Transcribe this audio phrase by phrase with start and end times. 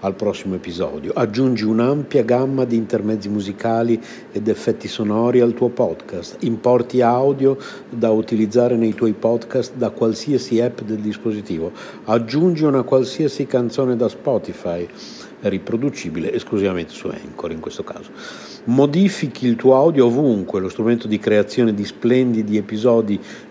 [0.00, 1.12] al prossimo episodio.
[1.14, 4.00] Aggiungi un'ampia gamma di intermezzi musicali
[4.32, 6.36] ed effetti sonori al tuo podcast.
[6.40, 7.56] Importi audio
[7.88, 11.72] da utilizzare nei tuoi podcast da qualsiasi app del dispositivo.
[12.04, 14.86] Aggiungi una qualsiasi canzone da Spotify
[15.40, 18.10] riproducibile esclusivamente su Anchor in questo caso.
[18.64, 23.20] Modifichi il tuo audio ovunque, lo strumento di creazione di splendidi episodi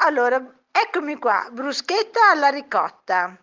[0.00, 3.36] Allora, eccomi qua, bruschetta alla ricotta.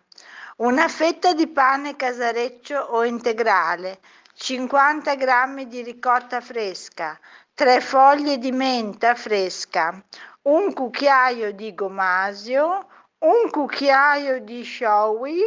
[0.56, 4.00] Una fetta di pane casareccio o integrale,
[4.32, 7.20] 50 g di ricotta fresca,
[7.52, 10.02] 3 foglie di menta fresca,
[10.44, 12.86] un cucchiaio di gomasio,
[13.18, 15.40] un cucchiaio di showy,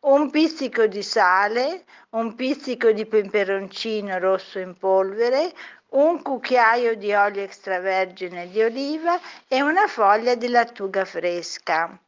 [0.00, 5.52] un pizzico di sale, un pizzico di peperoncino rosso in polvere,
[5.90, 11.98] un cucchiaio di olio extravergine di oliva e una foglia di lattuga fresca.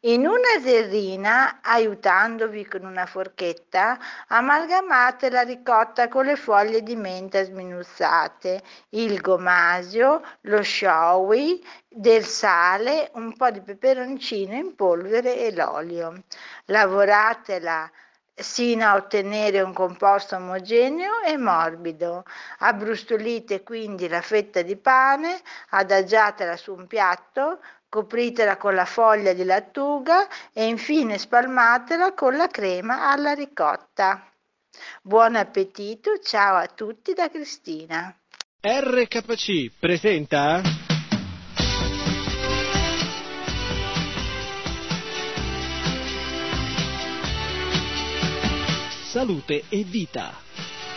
[0.00, 3.98] In una terrina, aiutandovi con una forchetta,
[4.28, 13.10] amalgamate la ricotta con le foglie di menta sminuzzate, il gomasio, lo showy, del sale,
[13.14, 16.22] un po' di peperoncino in polvere e l'olio.
[16.66, 17.90] Lavoratela
[18.34, 22.24] sino a ottenere un composto omogeneo e morbido.
[22.58, 25.40] Abbrustolite quindi la fetta di pane,
[25.70, 32.48] adagiatela su un piatto, copritela con la foglia di lattuga e infine spalmatela con la
[32.48, 34.28] crema alla ricotta.
[35.00, 38.12] Buon appetito, ciao a tutti da Cristina.
[38.60, 40.83] RKC presenta
[49.14, 50.40] Salute e vita.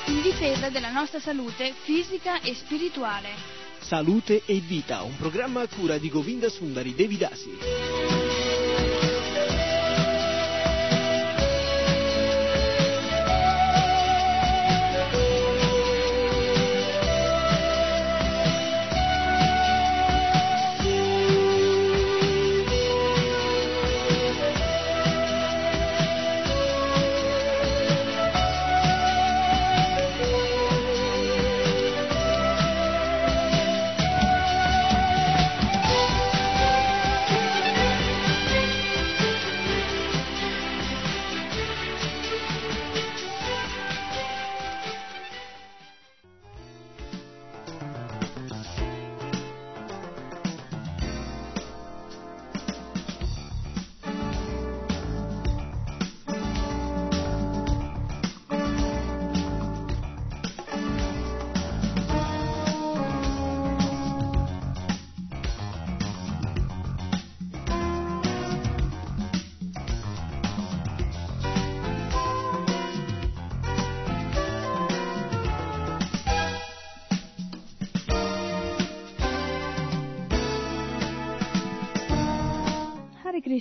[0.08, 3.30] In difesa della nostra salute fisica e spirituale.
[3.78, 8.47] Salute e vita, un programma a cura di Govinda Sundari Devidasi.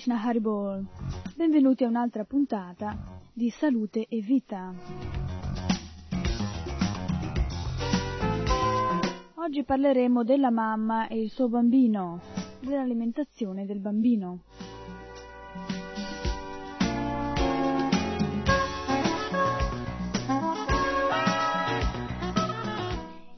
[0.06, 0.86] Krishna Haribol.
[1.34, 2.96] Benvenuti a un'altra puntata
[3.32, 4.72] di Salute e Vita.
[9.34, 12.20] Oggi parleremo della mamma e il suo bambino,
[12.60, 14.42] dell'alimentazione del bambino.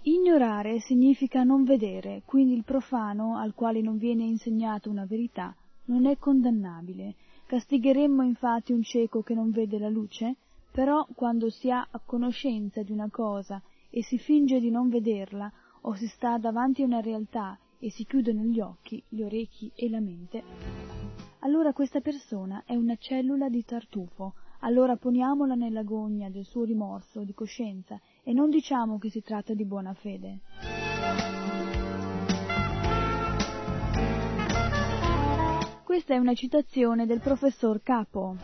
[0.02, 5.56] Ignorare significa non vedere, quindi il profano al quale non viene insegnata una verità
[5.88, 7.14] non è condannabile.
[7.46, 10.36] Castigheremmo infatti un cieco che non vede la luce?
[10.70, 15.50] Però quando si ha conoscenza di una cosa e si finge di non vederla,
[15.82, 19.88] o si sta davanti a una realtà e si chiudono gli occhi, gli orecchi e
[19.88, 20.42] la mente,
[21.40, 27.22] allora questa persona è una cellula di tartufo, allora poniamola nella gogna del suo rimorso
[27.22, 30.87] di coscienza e non diciamo che si tratta di buona fede.
[35.88, 38.36] Questa è una citazione del professor Capo.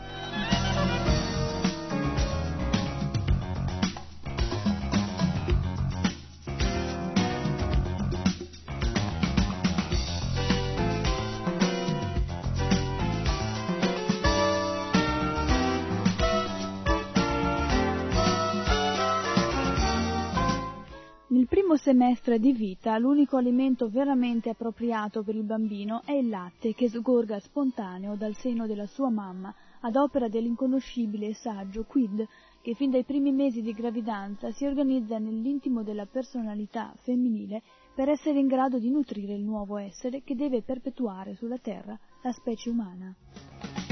[21.46, 26.88] Primo semestre di vita l'unico alimento veramente appropriato per il bambino è il latte che
[26.88, 32.26] sgorga spontaneo dal seno della sua mamma ad opera dell'inconoscibile e saggio Quid
[32.62, 37.62] che fin dai primi mesi di gravidanza si organizza nell'intimo della personalità femminile
[37.94, 42.32] per essere in grado di nutrire il nuovo essere che deve perpetuare sulla terra la
[42.32, 43.83] specie umana.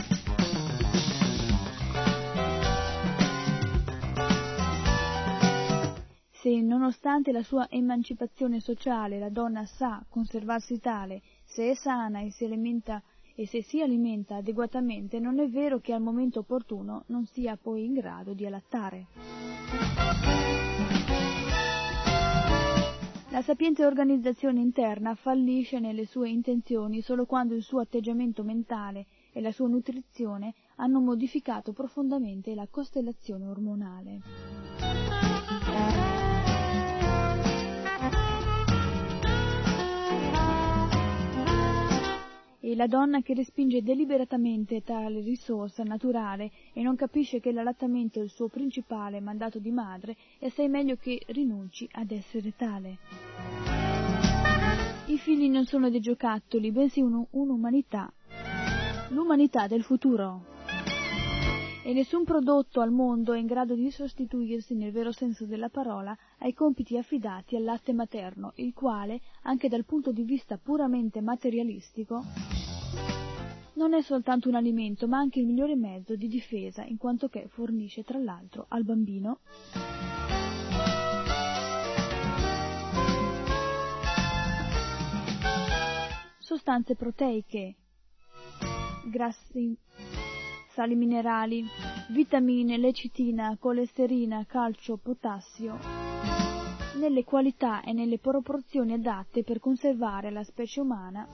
[6.42, 12.32] Se, nonostante la sua emancipazione sociale, la donna sa conservarsi tale, se è sana e
[12.32, 13.00] si alimenta
[13.36, 17.84] e se si alimenta adeguatamente, non è vero che al momento opportuno non sia poi
[17.84, 19.06] in grado di allattare.
[23.30, 29.40] La sapiente organizzazione interna fallisce nelle sue intenzioni solo quando il suo atteggiamento mentale e
[29.40, 34.20] la sua nutrizione hanno modificato profondamente la costellazione ormonale.
[42.64, 48.22] E la donna che respinge deliberatamente tale risorsa naturale e non capisce che l'allattamento è
[48.22, 52.98] il suo principale mandato di madre e assai meglio che rinunci ad essere tale.
[55.06, 58.12] I figli non sono dei giocattoli, bensì un, un'umanità,
[59.08, 60.51] l'umanità del futuro.
[61.84, 66.16] E nessun prodotto al mondo è in grado di sostituirsi nel vero senso della parola
[66.38, 72.22] ai compiti affidati al latte materno, il quale, anche dal punto di vista puramente materialistico,
[73.74, 77.48] non è soltanto un alimento, ma anche il migliore mezzo di difesa, in quanto che
[77.48, 79.40] fornisce tra l'altro al bambino.
[86.38, 87.74] Sostanze proteiche,
[89.10, 89.76] grassi,
[90.72, 91.64] sali minerali,
[92.10, 95.78] vitamine, lecitina, colesterina, calcio, potassio,
[96.98, 101.28] nelle qualità e nelle proporzioni adatte per conservare alla specie umana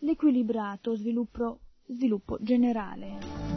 [0.00, 3.47] l'equilibrato sviluppo, sviluppo generale.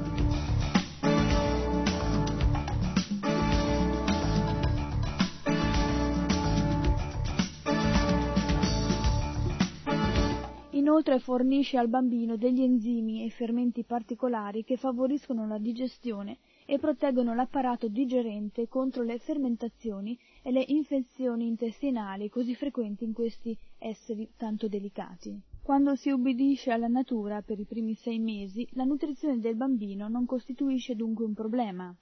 [10.81, 17.35] Inoltre fornisce al bambino degli enzimi e fermenti particolari che favoriscono la digestione e proteggono
[17.35, 24.67] l'apparato digerente contro le fermentazioni e le infezioni intestinali così frequenti in questi esseri tanto
[24.67, 25.39] delicati.
[25.61, 30.25] Quando si ubbidisce alla natura per i primi sei mesi, la nutrizione del bambino non
[30.25, 31.95] costituisce dunque un problema,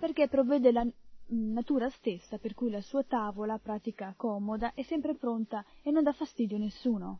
[0.00, 0.86] perché provvede la
[1.28, 6.12] natura stessa, per cui la sua tavola, pratica comoda, è sempre pronta e non dà
[6.12, 7.18] fastidio a nessuno.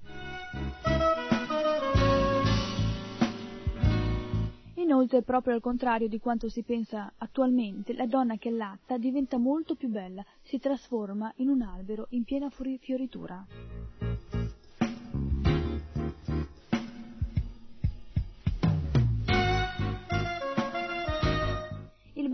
[4.74, 9.76] Inoltre, proprio al contrario di quanto si pensa attualmente, la donna che latta diventa molto
[9.76, 13.46] più bella, si trasforma in un albero in piena fioritura.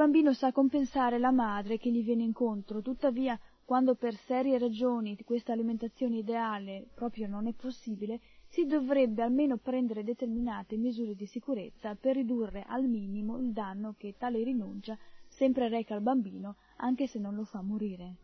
[0.00, 5.52] Bambino sa compensare la madre che gli viene incontro, tuttavia, quando per serie ragioni questa
[5.52, 12.16] alimentazione ideale proprio non è possibile, si dovrebbe almeno prendere determinate misure di sicurezza per
[12.16, 14.96] ridurre al minimo il danno che tale rinuncia
[15.28, 18.14] sempre reca al bambino, anche se non lo fa morire.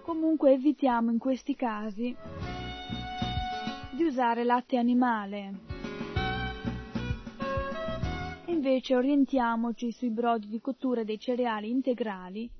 [0.00, 2.16] Comunque evitiamo in questi casi
[3.90, 5.77] di usare latte animale,
[8.58, 12.50] invece orientiamoci sui brodi di cottura dei cereali integrali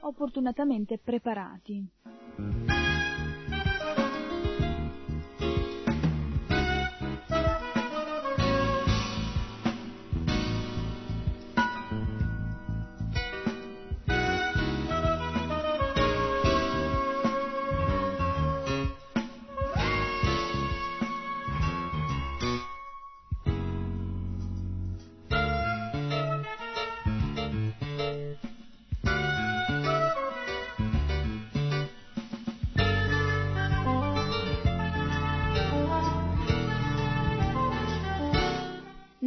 [0.00, 1.86] opportunamente preparati.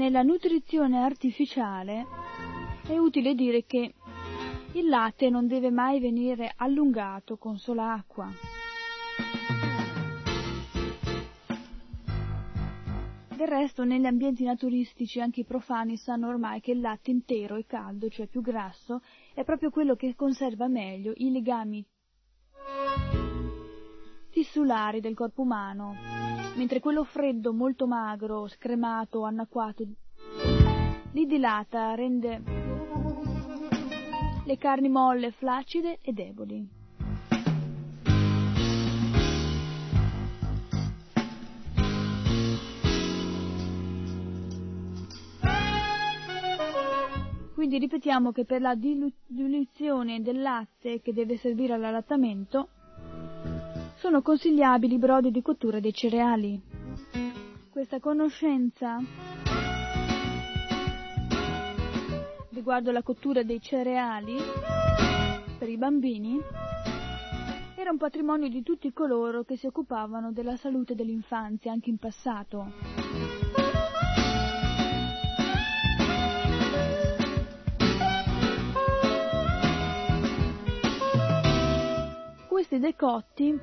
[0.09, 2.03] Nella nutrizione artificiale
[2.87, 3.93] è utile dire che
[4.71, 8.27] il latte non deve mai venire allungato con sola acqua.
[13.35, 17.67] Del resto, negli ambienti naturalistici anche i profani sanno ormai che il latte intero e
[17.67, 19.03] caldo, cioè più grasso,
[19.35, 21.85] è proprio quello che conserva meglio i legami
[24.31, 26.18] tissulari del corpo umano
[26.59, 29.85] mentre quello freddo, molto magro, scremato, annacquato,
[31.13, 32.41] li dilata, rende
[34.43, 36.69] le carni molle, flaccide e deboli.
[47.53, 52.67] Quindi ripetiamo che per la diluizione del latte che deve servire all'allattamento
[53.99, 56.61] sono consigliabili i brodi di cottura dei cereali.
[57.69, 58.97] Questa conoscenza
[62.51, 64.37] riguardo la cottura dei cereali
[65.57, 66.39] per i bambini
[67.75, 73.08] era un patrimonio di tutti coloro che si occupavano della salute dell'infanzia anche in passato.
[82.79, 83.59] Questi decotti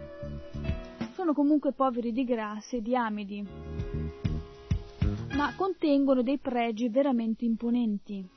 [1.14, 3.42] sono comunque poveri di grassi e di amidi,
[5.34, 8.28] ma contengono dei pregi veramente imponenti.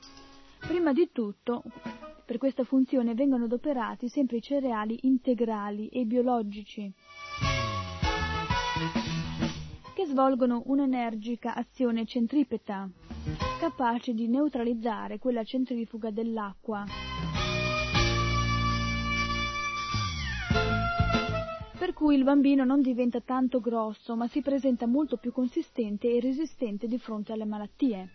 [0.60, 1.64] Prima di tutto,
[2.24, 6.90] per questa funzione vengono adoperati sempre i cereali integrali e biologici,
[9.94, 12.90] che svolgono un'energica azione centripeta,
[13.60, 16.86] capace di neutralizzare quella centrifuga dell'acqua
[21.90, 26.20] per cui il bambino non diventa tanto grosso, ma si presenta molto più consistente e
[26.20, 28.10] resistente di fronte alle malattie.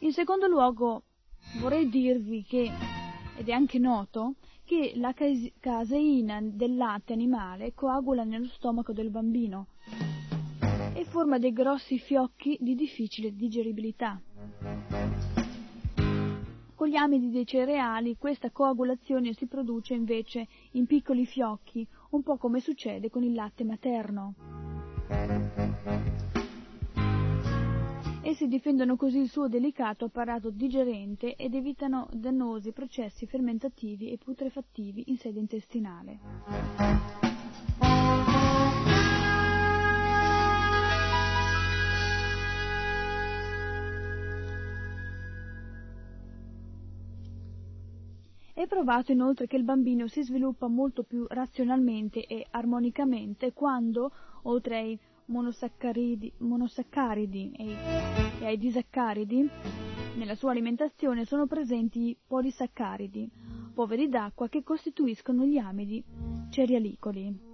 [0.00, 1.04] In secondo luogo,
[1.60, 2.68] vorrei dirvi che
[3.36, 5.14] ed è anche noto che la
[5.60, 9.68] caseina del latte animale coagula nello stomaco del bambino
[10.94, 14.20] e forma dei grossi fiocchi di difficile digeribilità.
[16.80, 22.38] Con gli amidi dei cereali questa coagulazione si produce invece in piccoli fiocchi, un po'
[22.38, 24.34] come succede con il latte materno.
[28.22, 35.04] Essi difendono così il suo delicato apparato digerente ed evitano dannosi processi fermentativi e putrefattivi
[35.08, 37.29] in sede intestinale.
[48.60, 54.12] È provato inoltre che il bambino si sviluppa molto più razionalmente e armonicamente quando,
[54.42, 57.74] oltre ai monosaccaridi, monosaccaridi e,
[58.38, 59.48] e ai disaccaridi,
[60.16, 63.30] nella sua alimentazione sono presenti polisaccaridi,
[63.72, 66.04] poveri d'acqua che costituiscono gli amidi
[66.50, 67.49] cerealicoli.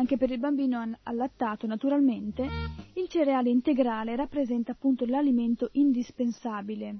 [0.00, 2.48] Anche per il bambino allattato, naturalmente,
[2.94, 6.96] il cereale integrale rappresenta appunto l'alimento indispensabile,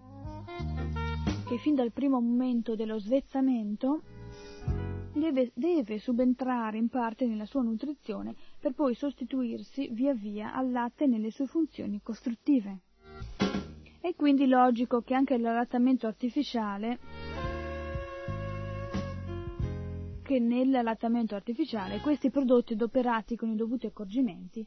[1.48, 4.02] che fin dal primo momento dello svezzamento
[5.14, 11.06] deve, deve subentrare in parte nella sua nutrizione per poi sostituirsi via via al latte
[11.06, 12.80] nelle sue funzioni costruttive.
[13.98, 16.98] È quindi logico che anche l'allattamento artificiale
[20.30, 24.64] che nell'allattamento artificiale questi prodotti adoperati con i dovuti accorgimenti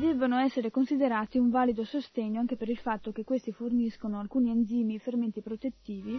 [0.00, 4.94] devono essere considerati un valido sostegno anche per il fatto che questi forniscono alcuni enzimi
[4.94, 6.18] e fermenti protettivi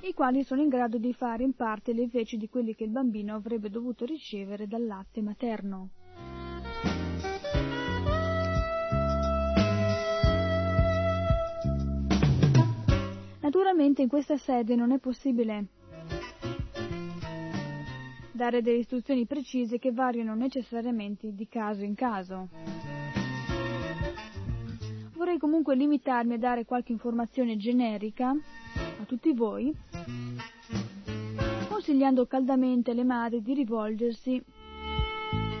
[0.00, 2.90] i quali sono in grado di fare in parte le veci di quelli che il
[2.90, 5.90] bambino avrebbe dovuto ricevere dal latte materno.
[13.40, 15.66] Naturalmente in questa sede non è possibile
[18.32, 22.48] dare delle istruzioni precise che variano necessariamente di caso in caso.
[25.14, 29.72] Vorrei comunque limitarmi a dare qualche informazione generica a tutti voi,
[31.68, 34.42] consigliando caldamente alle madri di rivolgersi,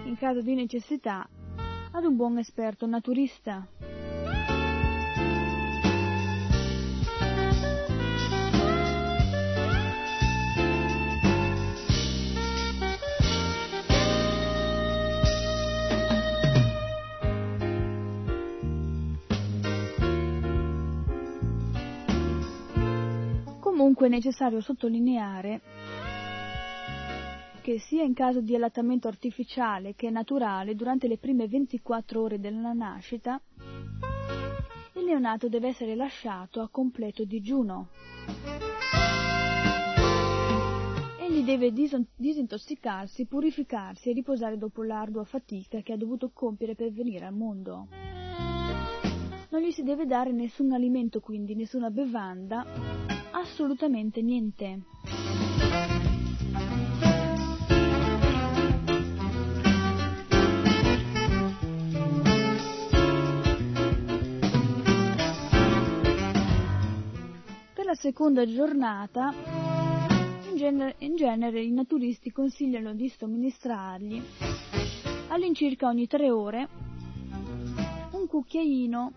[0.04, 1.28] in caso di necessità,
[1.92, 3.66] ad un buon esperto naturista.
[24.02, 25.60] Comunque è necessario sottolineare
[27.60, 32.72] che sia in caso di allattamento artificiale che naturale, durante le prime 24 ore della
[32.72, 33.40] nascita,
[34.94, 37.90] il neonato deve essere lasciato a completo digiuno.
[41.20, 47.24] Egli deve disintossicarsi, purificarsi e riposare dopo l'ardua fatica che ha dovuto compiere per venire
[47.24, 47.86] al mondo.
[49.50, 54.80] Non gli si deve dare nessun alimento, quindi nessuna bevanda assolutamente niente.
[67.74, 69.32] Per la seconda giornata,
[70.50, 74.22] in genere, in genere i naturisti consigliano di somministrargli
[75.28, 76.68] all'incirca ogni tre ore
[78.12, 79.12] un cucchiaino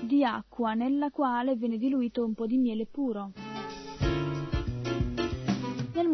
[0.00, 3.32] di acqua nella quale viene diluito un po' di miele puro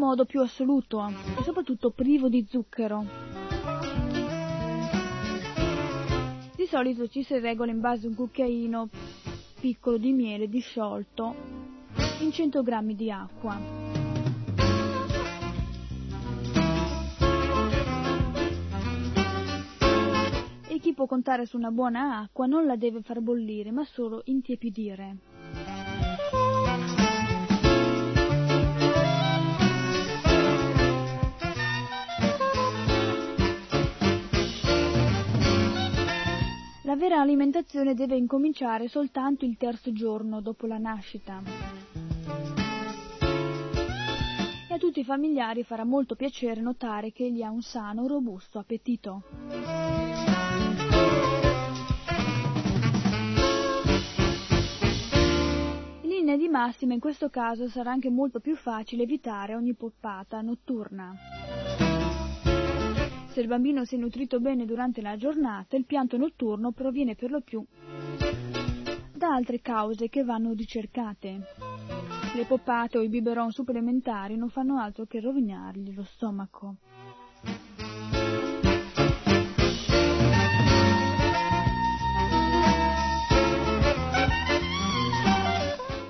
[0.04, 1.06] modo più assoluto
[1.38, 3.04] e soprattutto privo di zucchero.
[6.54, 8.88] Di solito ci si regola in base a un cucchiaino
[9.60, 11.34] piccolo di miele disciolto
[12.20, 13.58] in 100 g di acqua.
[20.68, 24.20] E chi può contare su una buona acqua non la deve far bollire, ma solo
[24.26, 25.34] intiepidire.
[36.94, 41.42] La vera alimentazione deve incominciare soltanto il terzo giorno dopo la nascita.
[44.68, 48.61] E a tutti i familiari farà molto piacere notare che egli ha un sano, robusto
[48.61, 49.22] appetito.
[56.02, 60.40] In linea di massima in questo caso sarà anche molto più facile evitare ogni poppata
[60.42, 61.12] notturna.
[63.35, 67.33] Se il bambino si è nutrito bene durante la giornata, il pianto notturno proviene per
[67.33, 67.66] lo più
[69.12, 71.40] da altre cause che vanno ricercate.
[72.33, 76.77] Le poppate o i biberon supplementari non fanno altro che rovinargli lo stomaco.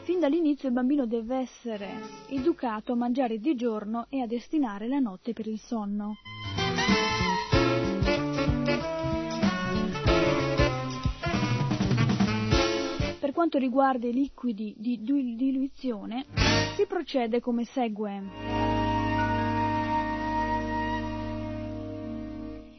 [0.02, 1.88] Fin dall'inizio il bambino deve essere
[2.28, 6.16] educato a mangiare di giorno e a destinare la notte per il sonno.
[13.34, 16.24] Quanto riguarda i liquidi di diluizione,
[16.76, 18.22] si procede come segue.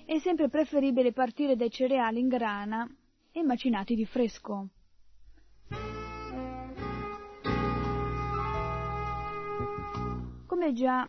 [0.06, 2.90] È sempre preferibile partire dai cereali in grana
[3.32, 4.70] e macinati di fresco.
[10.48, 11.08] Come già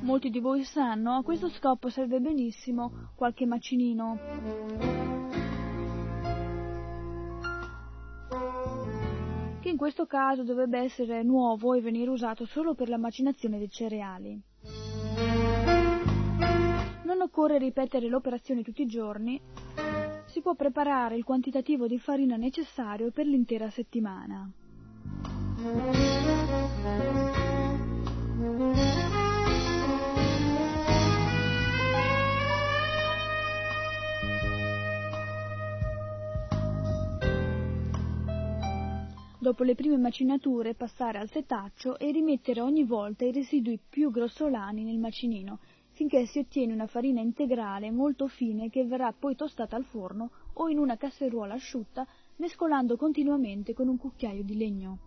[0.00, 5.25] molti di voi sanno, a questo scopo serve benissimo qualche macinino.
[9.66, 13.68] Che in questo caso dovrebbe essere nuovo e venire usato solo per la macinazione dei
[13.68, 14.40] cereali.
[17.02, 19.40] Non occorre ripetere l'operazione tutti i giorni,
[20.26, 24.48] si può preparare il quantitativo di farina necessario per l'intera settimana.
[39.46, 44.82] Dopo le prime macinature passare al setaccio e rimettere ogni volta i residui più grossolani
[44.82, 45.60] nel macinino,
[45.92, 50.68] finché si ottiene una farina integrale molto fine che verrà poi tostata al forno o
[50.68, 52.04] in una casseruola asciutta,
[52.38, 54.98] mescolando continuamente con un cucchiaio di legno.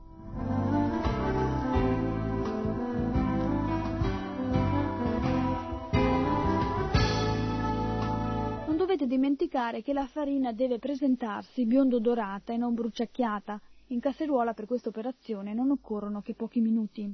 [8.67, 13.59] Non dovete dimenticare che la farina deve presentarsi biondo dorata e non bruciacchiata,
[13.91, 17.11] in casseruola per questa operazione non occorrono che pochi minuti.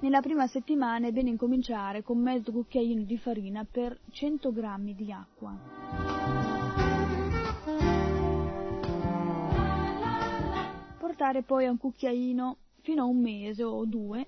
[0.00, 5.12] Nella prima settimana è bene incominciare con mezzo cucchiaino di farina per 100 g di
[5.12, 5.56] acqua.
[10.98, 14.26] Portare poi a un cucchiaino fino a un mese o due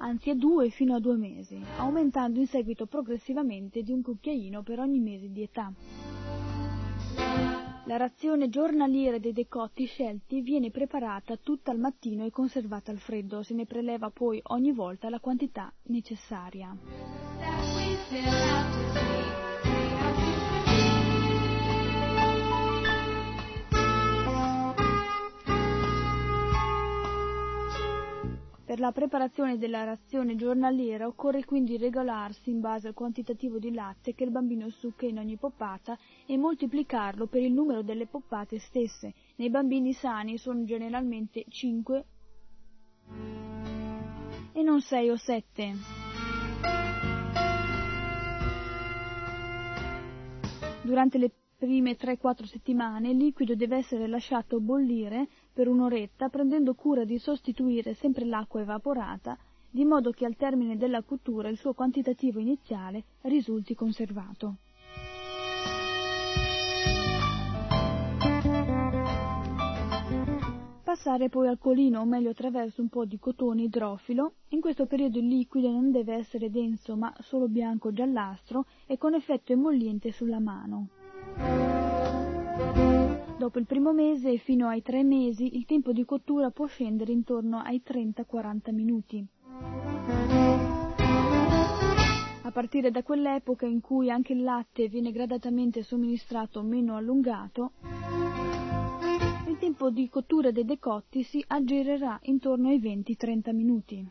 [0.00, 4.80] anzi a due fino a due mesi, aumentando in seguito progressivamente di un cucchiaino per
[4.80, 5.72] ogni mese di età.
[7.84, 13.42] La razione giornaliera dei decotti scelti viene preparata tutta al mattino e conservata al freddo,
[13.42, 16.76] se ne preleva poi ogni volta la quantità necessaria.
[28.70, 34.14] Per la preparazione della razione giornaliera occorre quindi regolarsi in base al quantitativo di latte
[34.14, 39.12] che il bambino succa in ogni poppata e moltiplicarlo per il numero delle poppate stesse.
[39.38, 42.04] Nei bambini sani sono generalmente 5
[44.52, 45.72] e non 6 o 7.
[50.82, 57.04] Durante le prime 3-4 settimane il liquido deve essere lasciato bollire per un'oretta prendendo cura
[57.04, 59.36] di sostituire sempre l'acqua evaporata
[59.70, 64.56] di modo che al termine della cottura il suo quantitativo iniziale risulti conservato.
[70.82, 75.18] Passare poi al colino o meglio attraverso un po' di cotone idrofilo, in questo periodo
[75.18, 80.88] il liquido non deve essere denso ma solo bianco-giallastro e con effetto emolliente sulla mano.
[83.40, 87.10] Dopo il primo mese e fino ai tre mesi il tempo di cottura può scendere
[87.10, 89.26] intorno ai 30-40 minuti.
[92.42, 97.72] A partire da quell'epoca in cui anche il latte viene gradatamente somministrato meno allungato,
[99.46, 104.06] il tempo di cottura dei decotti si aggirerà intorno ai 20-30 minuti.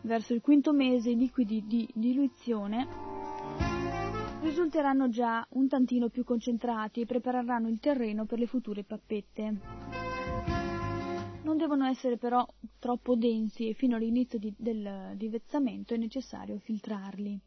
[0.00, 3.15] Verso il quinto mese i liquidi di diluizione
[4.46, 9.60] risulteranno già un tantino più concentrati e prepareranno il terreno per le future pappette.
[11.42, 12.46] Non devono essere però
[12.78, 17.40] troppo densi e fino all'inizio di, del divezzamento è necessario filtrarli.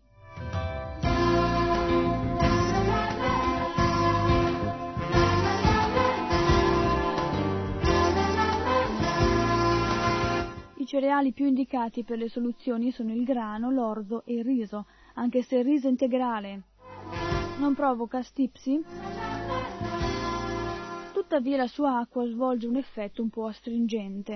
[10.90, 15.58] cereali più indicati per le soluzioni sono il grano, l'orzo e il riso, anche se
[15.58, 16.69] il riso integrale
[17.60, 18.84] non provoca stipsi,
[21.30, 24.36] Tuttavia la sua acqua svolge un effetto un po' astringente.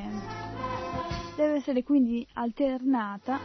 [1.35, 3.39] Deve essere quindi alternata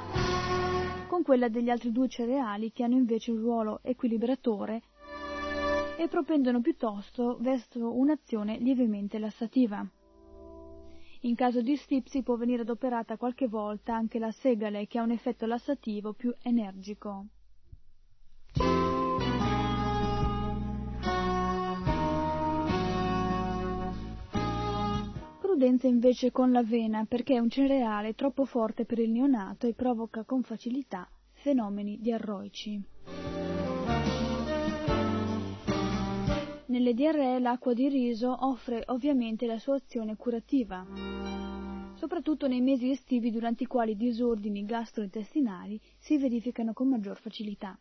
[1.07, 4.83] con quella degli altri due cereali che hanno invece un ruolo equilibratore
[5.97, 9.83] e propendono piuttosto verso un'azione lievemente lassativa.
[11.21, 15.13] In caso di stipsi può venire adoperata qualche volta anche la segale che ha un
[15.13, 17.29] effetto lassativo più energico.
[25.59, 30.23] Prudenza invece con l'avena perché è un cereale troppo forte per il neonato e provoca
[30.23, 32.81] con facilità fenomeni diarroici.
[36.67, 40.87] Nelle diarree l'acqua di riso offre ovviamente la sua azione curativa,
[41.97, 47.77] soprattutto nei mesi estivi durante i quali disordini gastrointestinali si verificano con maggior facilità.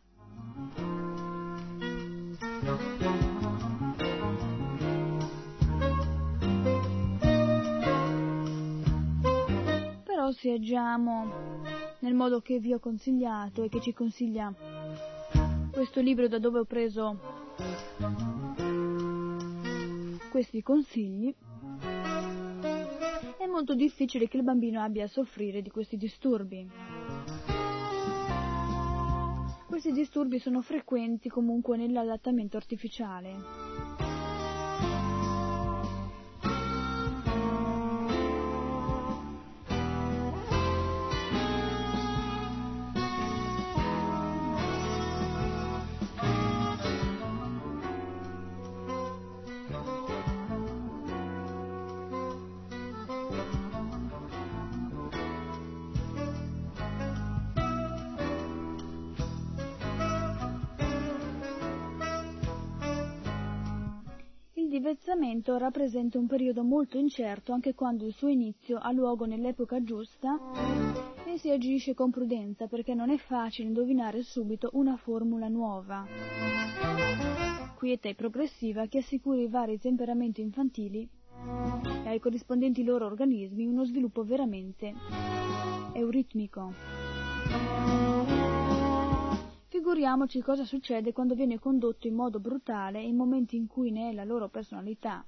[10.28, 11.62] Però se agiamo
[12.00, 14.54] nel modo che vi ho consigliato e che ci consiglia
[15.72, 17.18] questo libro da dove ho preso
[20.30, 21.34] questi consigli,
[23.38, 26.68] è molto difficile che il bambino abbia a soffrire di questi disturbi.
[29.66, 33.67] Questi disturbi sono frequenti comunque nell'allattamento artificiale.
[65.18, 69.82] Il divezzamento rappresenta un periodo molto incerto anche quando il suo inizio ha luogo nell'epoca
[69.82, 70.38] giusta
[71.26, 76.06] e si agisce con prudenza perché non è facile indovinare subito una formula nuova,
[77.74, 81.08] quieta e progressiva che assicuri ai vari temperamenti infantili
[82.04, 84.94] e ai corrispondenti loro organismi uno sviluppo veramente
[85.94, 88.07] euritmico.
[89.78, 94.24] Figuriamoci cosa succede quando viene condotto in modo brutale in momenti in cui né la
[94.24, 95.24] loro personalità,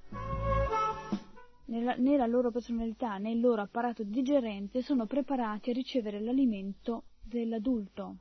[1.67, 8.17] né la loro personalità né il loro apparato digerente sono preparati a ricevere l'alimento dell'adulto.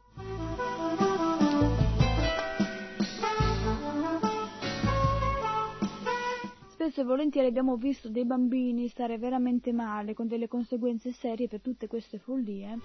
[6.68, 11.60] Spesso e volentieri abbiamo visto dei bambini stare veramente male, con delle conseguenze serie per
[11.60, 12.78] tutte queste follie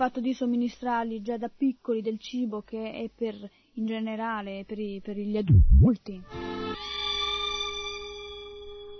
[0.00, 3.34] fatto di somministrargli già da piccoli del cibo che è per,
[3.74, 6.22] in generale per, i, per gli adulti.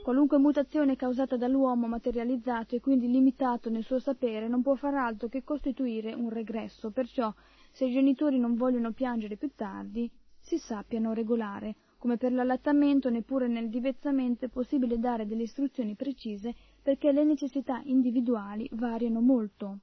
[0.02, 5.28] Qualunque mutazione causata dall'uomo materializzato e quindi limitato nel suo sapere non può far altro
[5.28, 7.32] che costituire un regresso, perciò
[7.70, 11.76] se i genitori non vogliono piangere più tardi, si sappiano regolare.
[11.96, 17.80] Come per l'allattamento, neppure nel divezzamento è possibile dare delle istruzioni precise perché le necessità
[17.86, 19.78] individuali variano molto.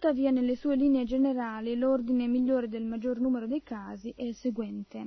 [0.00, 5.04] Tuttavia, nelle sue linee generali, l'ordine migliore del maggior numero dei casi è il seguente.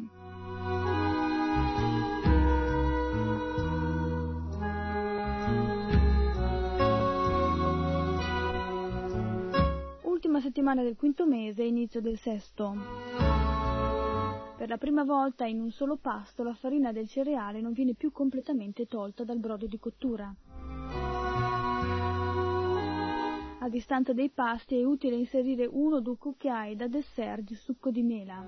[10.02, 12.76] Ultima settimana del quinto mese e inizio del sesto.
[14.58, 18.12] Per la prima volta in un solo pasto la farina del cereale non viene più
[18.12, 20.36] completamente tolta dal brodo di cottura.
[23.64, 27.92] A distanza dei pasti è utile inserire uno o due cucchiai da dessert di succo
[27.92, 28.44] di mela.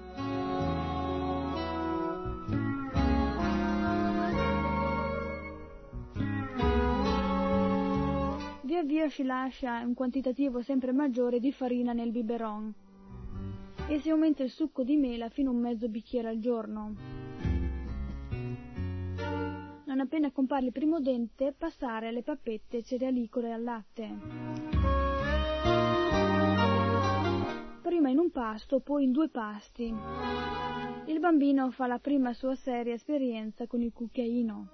[8.63, 12.73] Via via si lascia un quantitativo sempre maggiore di farina nel biberon
[13.88, 16.95] e si aumenta il succo di mela fino a un mezzo bicchiere al giorno.
[19.86, 24.83] Non appena compare il primo dente, passare alle pappette cerealicole al latte.
[28.13, 29.93] In un pasto, poi in due pasti.
[31.06, 34.69] Il bambino fa la prima sua seria esperienza con il cucchiaino.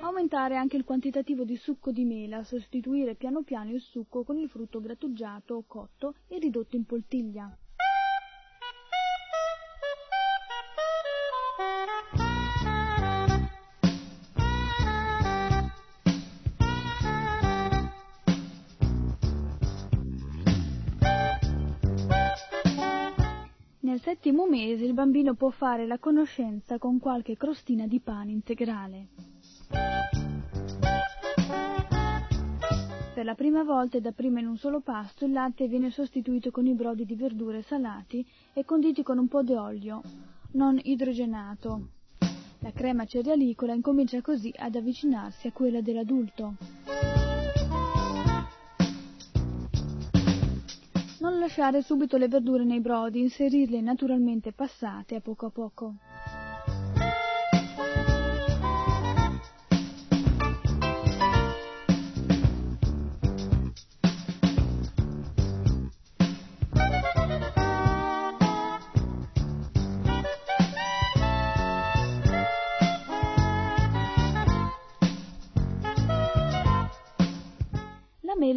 [0.00, 4.48] Aumentare anche il quantitativo di succo di mela, sostituire piano piano il succo con il
[4.48, 7.56] frutto grattugiato o cotto e ridotto in poltiglia.
[24.08, 29.08] Settimo mese il bambino può fare la conoscenza con qualche crostina di pane integrale.
[33.12, 36.66] Per la prima volta e dapprima in un solo pasto il latte viene sostituito con
[36.66, 40.00] i brodi di verdure salati e conditi con un po' di olio,
[40.52, 41.88] non idrogenato.
[42.60, 46.54] La crema cerealicola incomincia così ad avvicinarsi a quella dell'adulto.
[51.20, 55.94] Non lasciare subito le verdure nei brodi, inserirle naturalmente passate a poco a poco.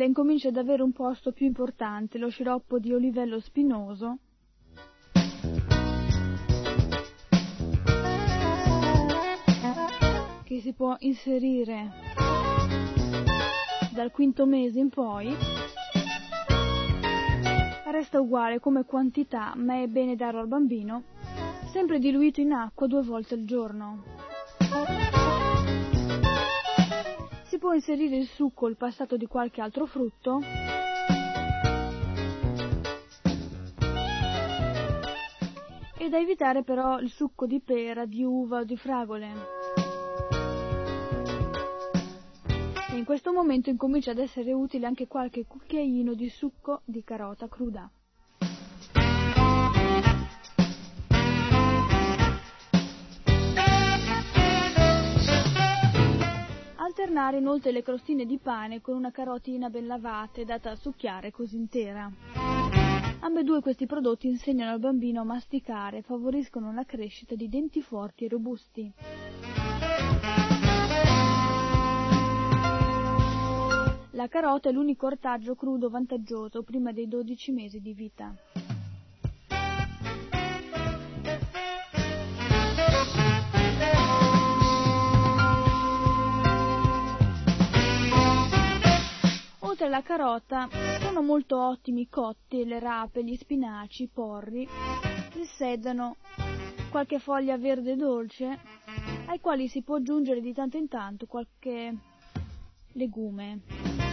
[0.02, 4.18] Mela incomincia ad avere un posto più importante, lo sciroppo di olivello spinoso,
[10.44, 11.92] che si può inserire
[13.94, 15.36] dal quinto mese in poi,
[17.92, 21.04] resta uguale come quantità, ma è bene darlo al bambino,
[21.72, 24.31] sempre diluito in acqua due volte al giorno.
[27.62, 30.39] Può inserire il succo o il passato di qualche altro frutto
[35.95, 39.32] e da evitare però il succo di pera, di uva o di fragole.
[42.89, 47.47] E in questo momento incomincia ad essere utile anche qualche cucchiaino di succo di carota
[47.47, 47.88] cruda.
[56.91, 61.32] Alternare inoltre le crostine di pane con una carotina ben lavata e data a succhiare
[61.32, 62.12] così intera.
[63.21, 68.25] Ambedue questi prodotti insegnano al bambino a masticare e favoriscono la crescita di denti forti
[68.25, 68.91] e robusti.
[74.10, 78.36] La carota è l'unico ortaggio crudo vantaggioso prima dei 12 mesi di vita.
[89.82, 96.17] Oltre alla carota sono molto ottimi cotti le rape, gli spinaci, i porri, il sedano,
[96.91, 98.60] qualche foglia verde dolce,
[99.26, 101.98] ai quali si può aggiungere di tanto in tanto qualche
[102.91, 104.11] legume.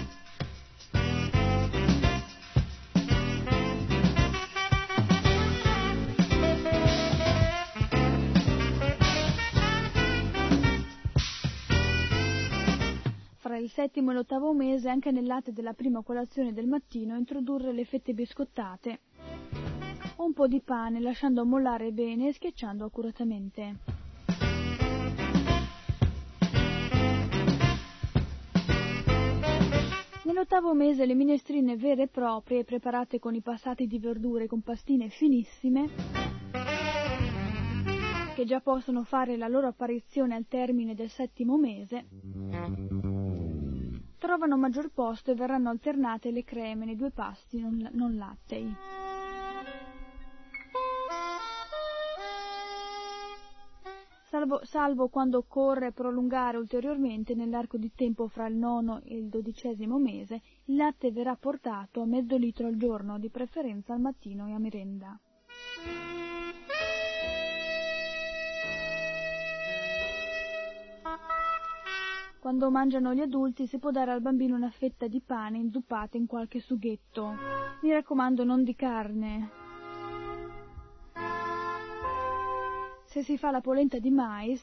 [13.68, 17.84] Il settimo e l'ottavo mese, anche nel latte della prima colazione del mattino, introdurre le
[17.84, 19.00] fette biscottate
[20.16, 23.76] o un po' di pane, lasciando mollare bene e schiacciando accuratamente.
[30.24, 35.10] Nell'ottavo mese le minestrine vere e proprie, preparate con i passati di verdure con pastine
[35.10, 35.90] finissime,
[38.34, 42.06] che già possono fare la loro apparizione al termine del settimo mese,
[44.18, 48.74] trovano maggior posto e verranno alternate le creme nei due pasti non, non lattei.
[54.28, 59.98] Salvo, salvo, quando occorre prolungare ulteriormente nell'arco di tempo fra il nono e il dodicesimo
[59.98, 64.52] mese, il latte verrà portato a mezzo litro al giorno, di preferenza al mattino e
[64.52, 65.18] a merenda.
[72.40, 76.26] Quando mangiano gli adulti si può dare al bambino una fetta di pane inzuppata in
[76.26, 77.34] qualche sughetto.
[77.82, 79.50] Mi raccomando non di carne,
[83.06, 84.62] se si fa la polenta di mais,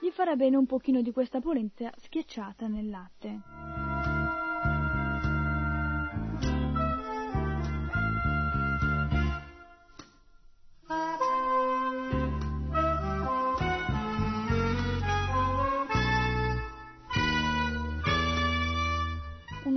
[0.00, 3.81] gli farà bene un pochino di questa polenta schiacciata nel latte.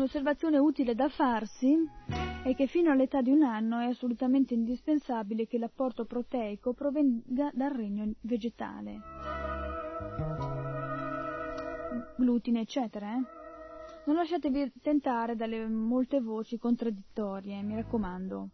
[0.05, 1.75] Un'osservazione utile da farsi
[2.43, 7.71] è che fino all'età di un anno è assolutamente indispensabile che l'apporto proteico provenga dal
[7.71, 8.99] regno vegetale.
[12.17, 13.23] Glutine, eccetera, eh?
[14.05, 18.49] Non lasciatevi tentare dalle molte voci contraddittorie, mi raccomando.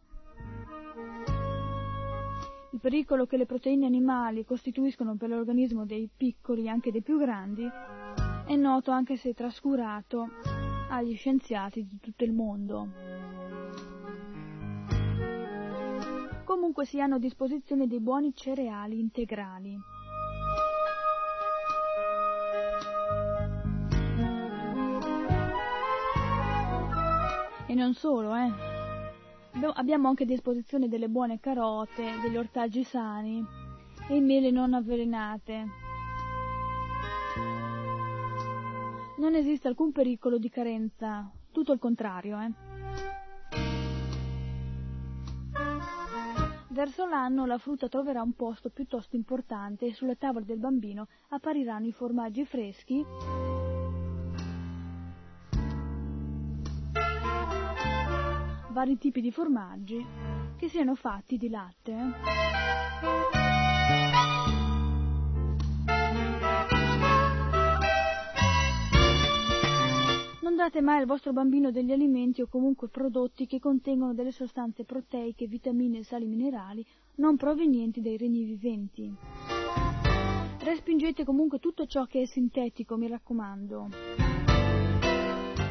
[2.72, 7.70] Il pericolo che le proteine animali costituiscono per l'organismo dei piccoli anche dei più grandi
[8.45, 10.30] è noto anche se trascurato
[10.92, 12.89] agli scienziati di tutto il mondo.
[16.44, 19.80] Comunque si hanno a disposizione dei buoni cereali integrali.
[27.68, 28.52] E non solo, eh.
[29.76, 33.46] Abbiamo anche a disposizione delle buone carote, degli ortaggi sani
[34.10, 35.80] e mele non avvelenate.
[39.22, 42.51] Non esiste alcun pericolo di carenza, tutto il contrario, eh.
[46.69, 51.86] Verso l'anno la frutta troverà un posto piuttosto importante e sulle tavole del bambino appariranno
[51.86, 53.05] i formaggi freschi
[58.69, 60.03] vari tipi di formaggi
[60.57, 63.41] che siano fatti di latte.
[70.62, 75.47] Date mai al vostro bambino degli alimenti o comunque prodotti che contengono delle sostanze proteiche,
[75.47, 76.86] vitamine e sali minerali
[77.16, 79.12] non provenienti dai regni viventi.
[80.59, 83.89] Respingete comunque tutto ciò che è sintetico, mi raccomando.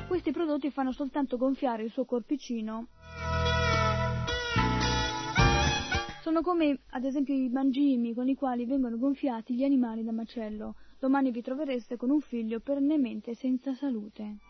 [0.09, 2.89] Questi prodotti fanno soltanto gonfiare il suo corpicino.
[6.23, 10.75] Sono come ad esempio i mangimi con i quali vengono gonfiati gli animali da macello.
[10.99, 14.50] Domani vi trovereste con un figlio perennemente senza salute.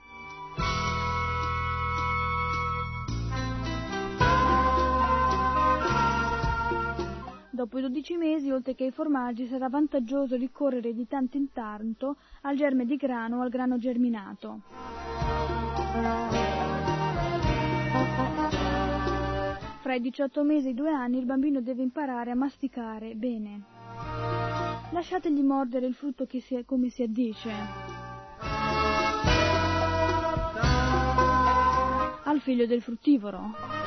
[7.52, 12.16] Dopo i 12 mesi, oltre che ai formaggi, sarà vantaggioso ricorrere di tanto in tanto
[12.42, 14.60] al germe di grano o al grano germinato.
[19.80, 23.62] Fra i 18 mesi e i 2 anni il bambino deve imparare a masticare bene.
[24.92, 27.50] Lasciategli mordere il frutto si, come si addice.
[32.24, 33.79] Al figlio del fruttivoro.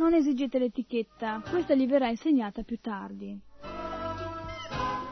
[0.00, 3.38] Non esigete l'etichetta, questa gli verrà insegnata più tardi.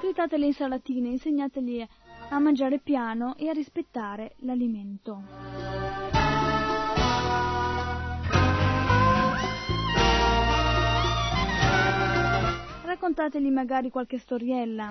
[0.00, 1.86] Tritate le insalatine, insegnategli
[2.30, 5.22] a mangiare piano e a rispettare l'alimento.
[12.84, 14.88] raccontateli magari qualche storiella,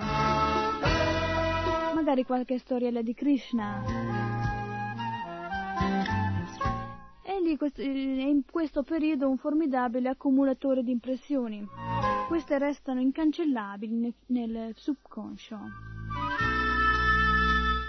[1.94, 4.27] magari qualche storiella di Krishna.
[7.48, 11.66] Egli è in questo periodo un formidabile accumulatore di impressioni.
[12.26, 15.58] Queste restano incancellabili nel subconscio.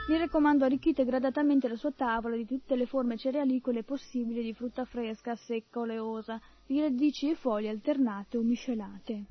[0.08, 4.86] Mi raccomando, arricchite gradatamente la sua tavola di tutte le forme cerealicole possibili di frutta
[4.86, 9.26] fresca, secca, oleosa, di radici e foglie alternate o miscelate.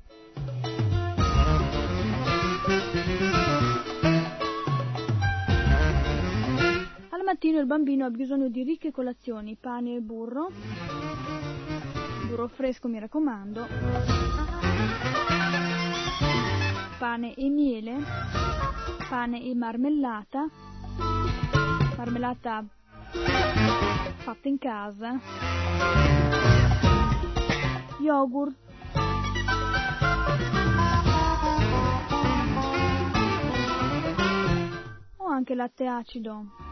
[7.29, 10.49] Mattino il bambino ha bisogno di ricche colazioni, pane e burro,
[12.27, 13.67] burro fresco mi raccomando,
[16.97, 17.97] pane e miele,
[19.07, 20.49] pane e marmellata,
[21.97, 22.65] marmellata
[24.15, 25.19] fatta in casa,
[27.99, 28.55] yogurt,
[35.17, 36.68] o anche latte acido.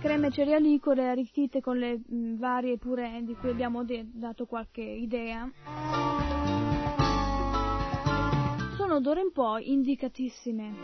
[0.00, 5.48] Creme cerealicole arricchite con le mh, varie puree di cui abbiamo dato qualche idea
[8.90, 10.74] sono d'ora in poi indicatissime.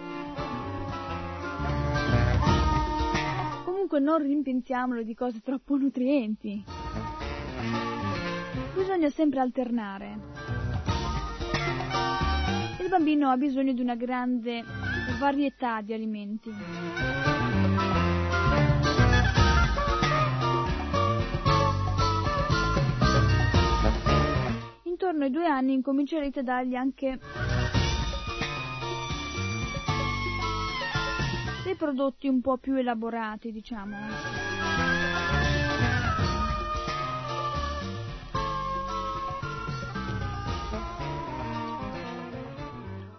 [3.65, 6.63] Comunque non rimpintiamolo di cose troppo nutrienti.
[8.77, 10.19] Bisogna sempre alternare.
[12.81, 14.63] Il bambino ha bisogno di una grande
[15.19, 16.55] varietà di alimenti.
[24.99, 27.19] Intorno ai due anni incomincerete a dargli anche
[31.65, 33.95] dei prodotti un po' più elaborati, diciamo.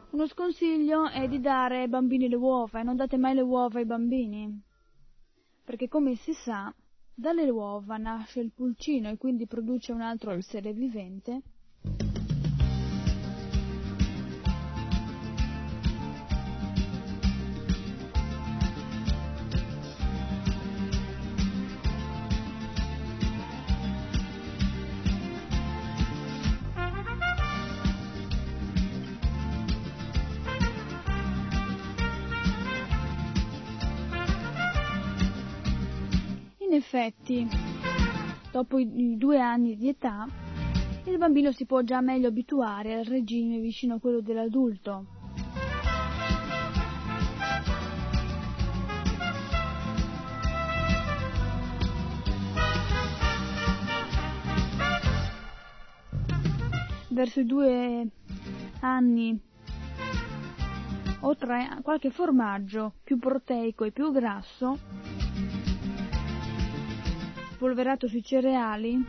[0.10, 3.78] Uno sconsiglio è di dare ai bambini le uova e non date mai le uova
[3.78, 4.64] ai bambini,
[5.64, 6.74] perché come si sa,
[7.14, 11.44] dalle uova nasce il pulcino e quindi produce un altro essere vivente
[36.78, 37.48] effetti,
[38.52, 40.28] dopo i due anni di età,
[41.06, 45.06] il bambino si può già meglio abituare al regime vicino a quello dell'adulto.
[57.10, 58.08] Verso i due
[58.82, 59.40] anni
[61.22, 64.78] o tre, qualche formaggio più proteico e più grasso,
[67.58, 69.04] spolverato sui cereali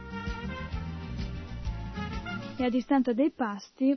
[2.56, 3.94] e a distanza dei pasti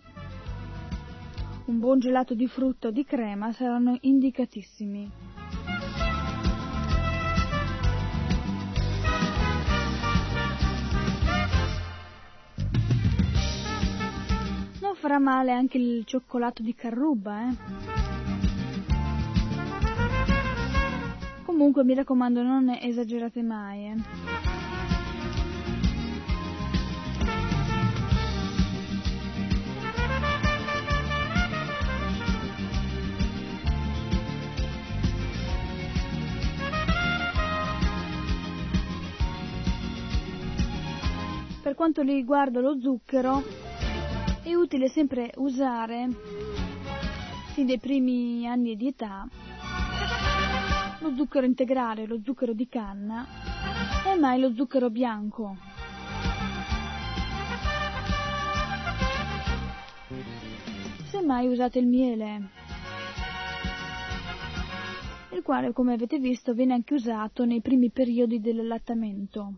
[1.67, 5.09] un buon gelato di frutta o di crema saranno indicatissimi.
[14.81, 18.00] Non farà male anche il cioccolato di carruba, eh?
[21.61, 23.95] Comunque mi raccomando non esagerate mai, eh?
[41.61, 43.43] Per quanto riguarda lo zucchero,
[44.41, 46.09] è utile sempre usare,
[47.53, 49.27] sin dai primi anni di età,
[51.01, 53.25] lo zucchero integrale, lo zucchero di canna
[54.05, 55.57] e mai lo zucchero bianco.
[61.09, 62.49] Semmai usate il miele,
[65.31, 69.53] il quale, come avete visto, viene anche usato nei primi periodi dell'allattamento.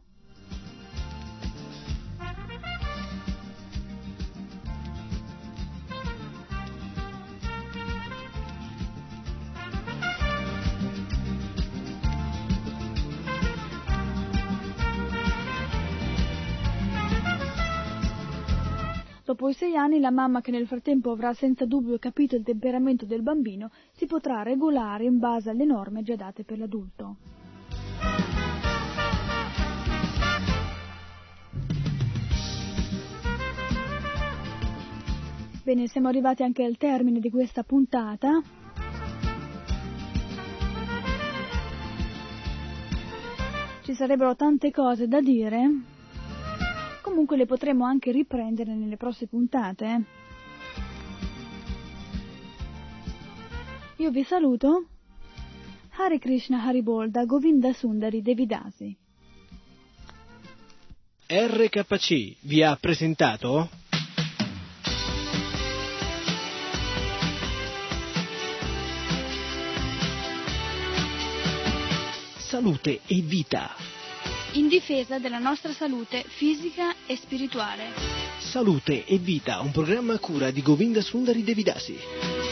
[19.43, 23.05] Dopo i sei anni la mamma che nel frattempo avrà senza dubbio capito il temperamento
[23.05, 27.17] del bambino si potrà regolare in base alle norme già date per l'adulto.
[35.65, 38.41] Bene, siamo arrivati anche al termine di questa puntata.
[43.81, 45.92] Ci sarebbero tante cose da dire,
[47.13, 49.85] comunque le potremo anche riprendere nelle prossime puntate.
[49.85, 50.01] eh.
[53.97, 54.87] Io vi saluto.
[55.95, 58.97] Hare Krishna Haribol da Govinda Sundari Devidasi.
[61.27, 63.69] RKC vi ha presentato
[72.37, 73.92] Salute e vita.
[74.55, 77.85] In difesa della nostra salute fisica e spirituale.
[78.37, 82.42] Salute e vita, un programma a cura di Govinda Sundari Devidasi.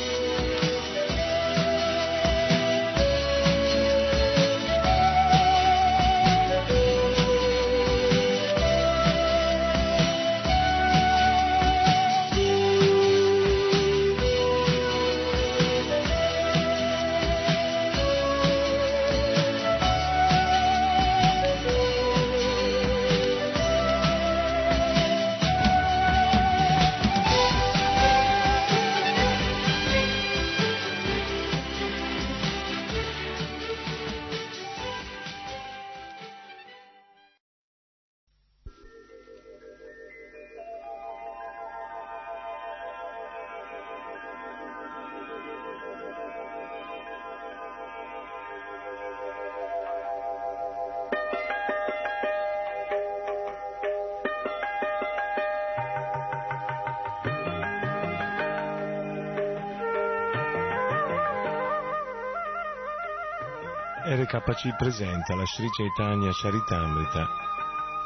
[64.32, 67.28] RKC presenta la Sri Chaitanya Charitamrita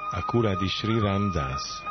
[0.10, 1.84] a cura di Sri Ram Das.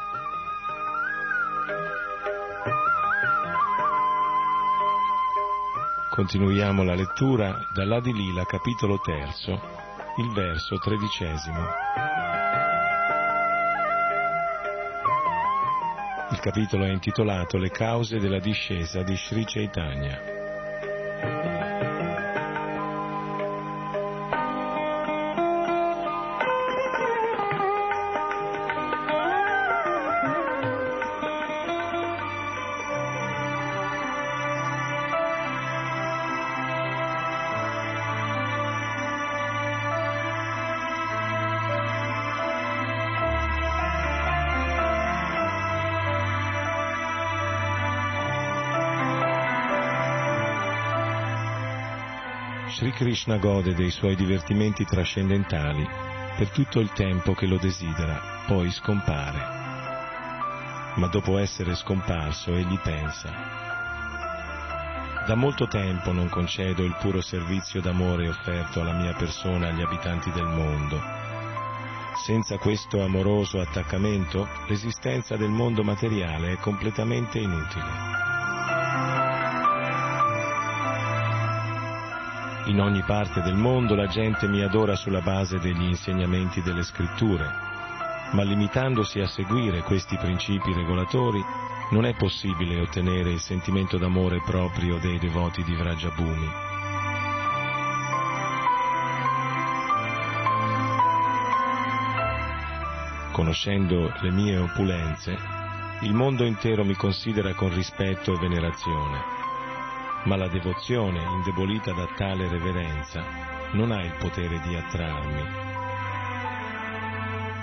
[6.11, 9.53] Continuiamo la lettura dall'Adilila capitolo terzo,
[10.16, 11.66] il verso tredicesimo.
[16.32, 20.35] Il capitolo è intitolato Le cause della discesa di Sri Chaitanya.
[52.95, 55.84] Krishna gode dei suoi divertimenti trascendentali
[56.36, 59.38] per tutto il tempo che lo desidera, poi scompare.
[60.95, 63.32] Ma dopo essere scomparso egli pensa,
[65.26, 70.30] da molto tempo non concedo il puro servizio d'amore offerto alla mia persona agli abitanti
[70.30, 71.01] del mondo.
[72.24, 78.23] Senza questo amoroso attaccamento, l'esistenza del mondo materiale è completamente inutile.
[82.66, 87.44] In ogni parte del mondo la gente mi adora sulla base degli insegnamenti delle scritture,
[88.32, 91.44] ma limitandosi a seguire questi principi regolatori,
[91.90, 96.48] non è possibile ottenere il sentimento d'amore proprio dei devoti di Vrajabhumi.
[103.32, 105.36] Conoscendo le mie opulenze,
[106.00, 109.43] il mondo intero mi considera con rispetto e venerazione,
[110.24, 113.22] ma la devozione, indebolita da tale reverenza,
[113.72, 115.72] non ha il potere di attrarmi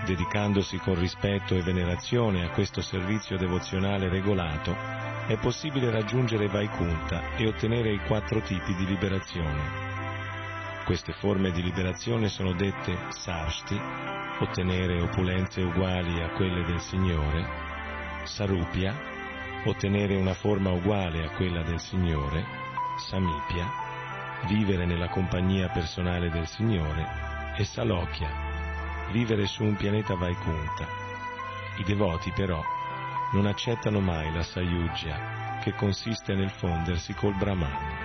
[0.05, 4.76] dedicandosi con rispetto e venerazione a questo servizio devozionale regolato,
[5.28, 9.89] è possibile raggiungere Vaikunta e ottenere i quattro tipi di liberazione.
[10.86, 13.80] Queste forme di liberazione sono dette sarsti,
[14.39, 17.47] ottenere opulenze uguali a quelle del Signore,
[18.24, 19.11] sarupia,
[19.66, 22.43] ottenere una forma uguale a quella del Signore,
[22.97, 23.70] samipia,
[24.47, 30.88] vivere nella compagnia personale del Signore e salokya, vivere su un pianeta Vaikunta.
[31.78, 32.62] I devoti però
[33.34, 37.99] non accettano mai la Sayujya, che consiste nel fondersi col Brahman.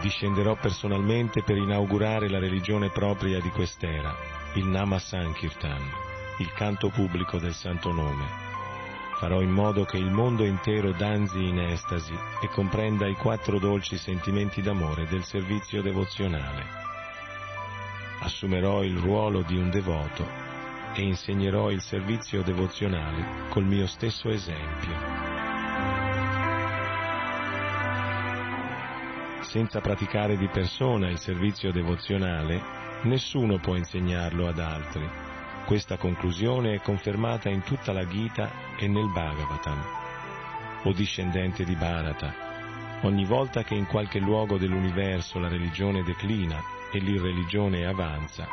[0.00, 4.16] Discenderò personalmente per inaugurare la religione propria di quest'era,
[4.54, 6.09] il Nama Sankirtan,
[6.40, 8.48] il canto pubblico del Santo Nome,
[9.20, 13.98] Farò in modo che il mondo intero danzi in estasi e comprenda i quattro dolci
[13.98, 16.64] sentimenti d'amore del servizio devozionale.
[18.20, 20.26] Assumerò il ruolo di un devoto
[20.94, 24.96] e insegnerò il servizio devozionale col mio stesso esempio.
[29.42, 32.58] Senza praticare di persona il servizio devozionale,
[33.02, 35.28] nessuno può insegnarlo ad altri
[35.66, 39.84] questa conclusione è confermata in tutta la Gita e nel Bhagavatam.
[40.84, 46.98] O discendente di Bharata, ogni volta che in qualche luogo dell'universo la religione declina e
[46.98, 48.46] l'irreligione avanza,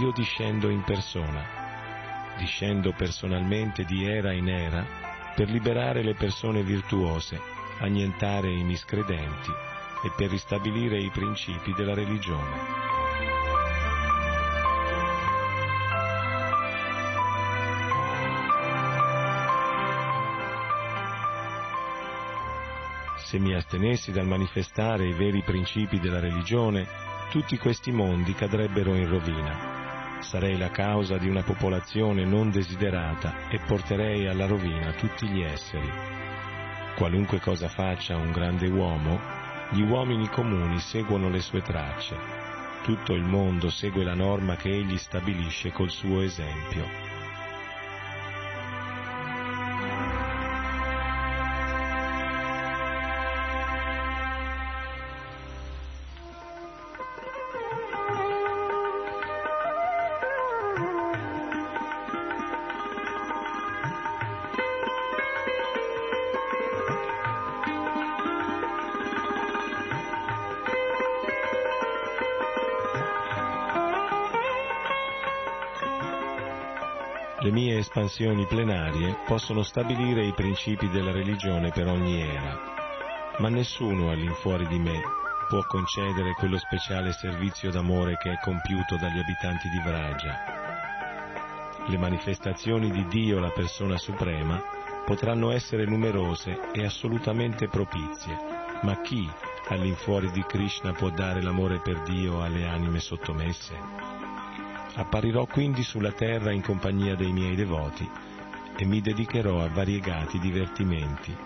[0.00, 1.58] io discendo in persona.
[2.36, 4.84] Discendo personalmente di era in era
[5.34, 7.40] per liberare le persone virtuose,
[7.78, 9.50] annientare i miscredenti
[10.02, 12.89] e per ristabilire i principi della religione.
[23.30, 26.84] Se mi astenessi dal manifestare i veri principi della religione,
[27.30, 30.18] tutti questi mondi cadrebbero in rovina.
[30.18, 35.88] Sarei la causa di una popolazione non desiderata e porterei alla rovina tutti gli esseri.
[36.96, 39.20] Qualunque cosa faccia un grande uomo,
[39.70, 42.16] gli uomini comuni seguono le sue tracce.
[42.82, 47.09] Tutto il mondo segue la norma che egli stabilisce col suo esempio.
[78.20, 82.54] Espansioni plenarie possono stabilire i principi della religione per ogni era,
[83.38, 85.00] ma nessuno all'infuori di me
[85.48, 90.38] può concedere quello speciale servizio d'amore che è compiuto dagli abitanti di Vraja.
[91.86, 94.62] Le manifestazioni di Dio, la persona suprema,
[95.06, 98.36] potranno essere numerose e assolutamente propizie,
[98.82, 99.26] ma chi
[99.68, 104.09] all'infuori di Krishna può dare l'amore per Dio alle anime sottomesse?
[104.94, 108.08] Apparirò quindi sulla terra in compagnia dei miei devoti
[108.76, 111.36] e mi dedicherò a variegati divertimenti.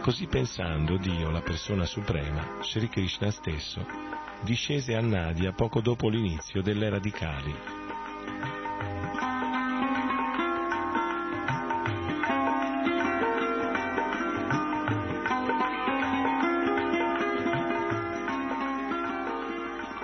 [0.00, 3.84] Così pensando, Dio, la persona suprema, Sri Krishna stesso,
[4.42, 7.54] discese a Nadia poco dopo l'inizio dell'era di Kali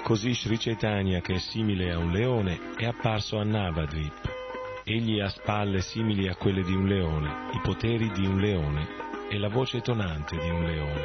[0.05, 4.83] Così Sri Chaitanya, che è simile a un leone, è apparso a Navadvip.
[4.85, 8.87] Egli ha spalle simili a quelle di un leone, i poteri di un leone
[9.31, 11.03] e la voce tonante di un leone.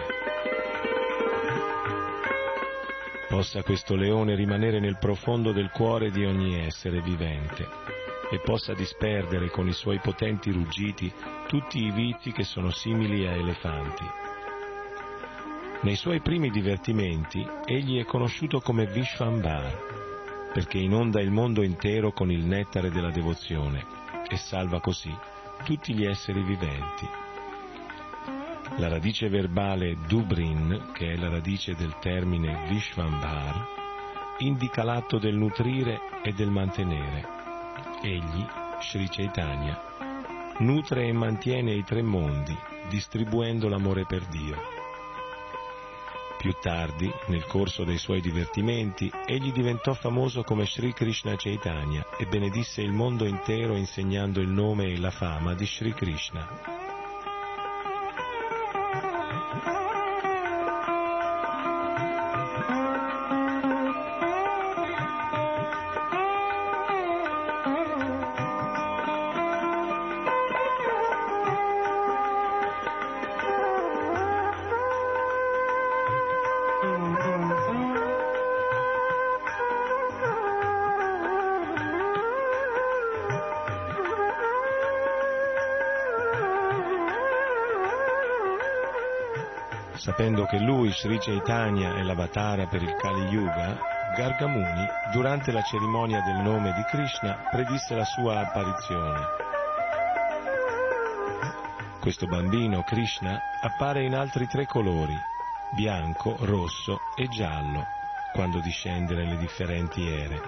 [3.29, 7.65] Possa questo leone rimanere nel profondo del cuore di ogni essere vivente
[8.29, 11.09] e possa disperdere con i suoi potenti ruggiti
[11.47, 14.28] tutti i vizi che sono simili a elefanti.
[15.81, 22.29] Nei suoi primi divertimenti egli è conosciuto come Vishvambar, perché inonda il mondo intero con
[22.29, 23.85] il nettare della devozione
[24.27, 25.15] e salva così
[25.63, 27.07] tutti gli esseri viventi.
[28.75, 33.65] La radice verbale Dubrin, che è la radice del termine Vishvambar,
[34.39, 37.25] indica l'atto del nutrire e del mantenere.
[38.01, 38.45] Egli,
[38.81, 39.79] Sri Chaitanya,
[40.57, 42.55] nutre e mantiene i tre mondi,
[42.89, 44.78] distribuendo l'amore per Dio.
[46.39, 52.27] Più tardi, nel corso dei suoi divertimenti, egli diventò famoso come Sri Krishna Chaitanya e
[52.27, 56.78] benedisse il mondo intero insegnando il nome e la fama di Sri Krishna.
[89.99, 93.77] Sapendo che lui, Sri Chaitanya, è l'avatara per il Kali Yuga,
[94.15, 99.19] Gargamuni, durante la cerimonia del nome di Krishna, predisse la sua apparizione.
[101.99, 105.13] Questo bambino, Krishna, appare in altri tre colori,
[105.75, 107.83] bianco, rosso e giallo,
[108.31, 110.41] quando discende nelle differenti ere.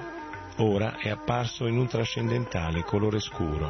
[0.60, 3.70] Ora è apparso in un trascendentale colore scuro.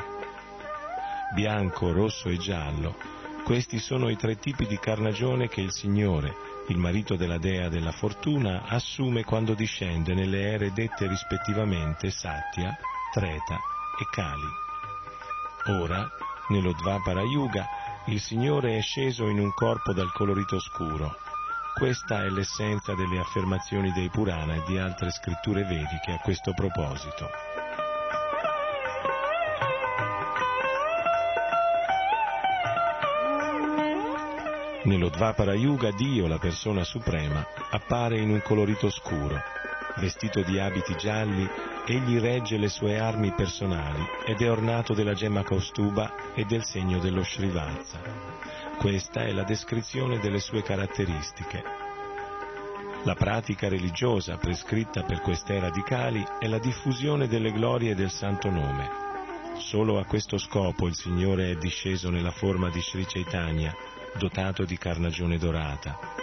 [1.34, 6.36] Bianco, rosso e giallo questi sono i tre tipi di carnagione che il Signore,
[6.68, 12.76] il marito della dea della fortuna, assume quando discende nelle ere dette rispettivamente Satya,
[13.12, 13.60] Treta
[14.00, 15.80] e Kali.
[15.82, 16.10] Ora,
[16.50, 17.68] nello Dvapara Yuga,
[18.06, 21.16] il Signore è sceso in un corpo dal colorito scuro.
[21.78, 27.51] Questa è l'essenza delle affermazioni dei Purana e di altre scritture vediche a questo proposito.
[34.84, 39.40] Nello Dvapara Yuga Dio, la persona suprema, appare in un colorito scuro.
[39.98, 41.48] Vestito di abiti gialli,
[41.86, 46.98] egli regge le sue armi personali ed è ornato della gemma Kaustuba e del segno
[46.98, 48.00] dello Srivatsa.
[48.80, 51.64] Questa è la descrizione delle sue caratteristiche.
[53.04, 58.90] La pratica religiosa prescritta per queste radicali è la diffusione delle glorie del santo nome.
[59.58, 63.76] Solo a questo scopo il Signore è disceso nella forma di Sri Chaitanya,
[64.18, 66.21] dotato di carnagione dorata.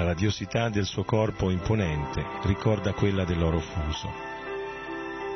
[0.00, 4.10] La radiosità del suo corpo imponente ricorda quella dell'oro fuso.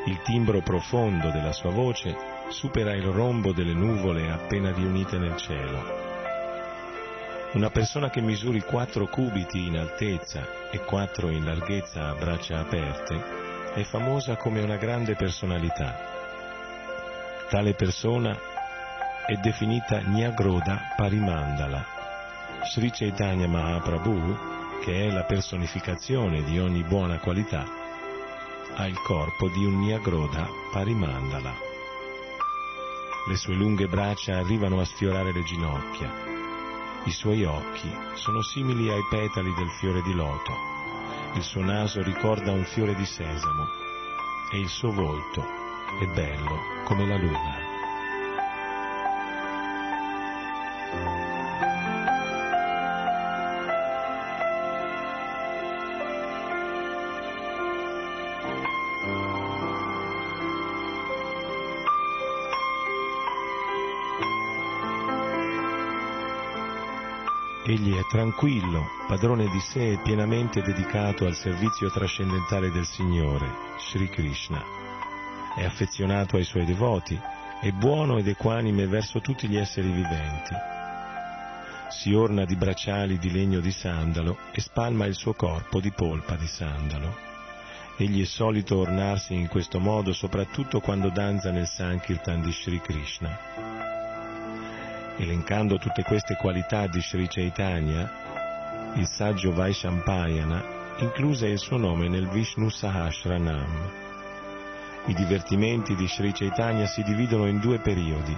[0.07, 2.17] Il timbro profondo della sua voce
[2.49, 5.83] supera il rombo delle nuvole appena riunite nel cielo.
[7.53, 13.23] Una persona che misuri quattro cubiti in altezza e quattro in larghezza a braccia aperte
[13.75, 15.95] è famosa come una grande personalità.
[17.51, 18.35] Tale persona
[19.27, 21.85] è definita Nyagroda Parimandala.
[22.63, 24.53] Sri Chaitanya Mahaprabhu,
[24.85, 27.65] che è la personificazione di ogni buona qualità,
[28.75, 31.55] ha il corpo di un Nyagroda Parimandala.
[33.27, 36.13] Le sue lunghe braccia arrivano a sfiorare le ginocchia.
[37.05, 40.53] I suoi occhi sono simili ai petali del fiore di loto.
[41.33, 43.65] Il suo naso ricorda un fiore di sesamo
[44.53, 45.43] e il suo volto
[45.99, 47.64] è bello come la luna.
[68.15, 74.63] Tranquillo, padrone di sé e pienamente dedicato al servizio trascendentale del Signore, Sri Krishna.
[75.57, 77.21] È affezionato ai suoi devoti,
[77.61, 80.55] è buono ed equanime verso tutti gli esseri viventi.
[81.89, 86.37] Si orna di bracciali di legno di sandalo e spalma il suo corpo di polpa
[86.37, 87.17] di sandalo.
[87.97, 93.64] Egli è solito ornarsi in questo modo soprattutto quando danza nel Sankirtan di Sri Krishna.
[95.17, 102.29] Elencando tutte queste qualità di Sri Chaitanya, il saggio Vaishampayana incluse il suo nome nel
[102.29, 103.91] Vishnu Sahasranam.
[105.07, 108.37] I divertimenti di Sri Chaitanya si dividono in due periodi,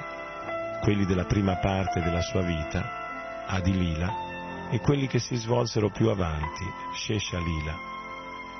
[0.82, 6.64] quelli della prima parte della sua vita, Adilila, e quelli che si svolsero più avanti,
[6.92, 7.74] Shesha Lila.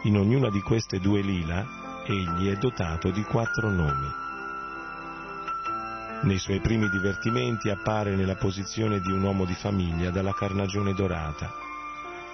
[0.04, 1.66] In ognuna di queste due lila
[2.06, 4.24] egli è dotato di quattro nomi.
[6.22, 11.52] Nei suoi primi divertimenti appare nella posizione di un uomo di famiglia dalla carnagione dorata.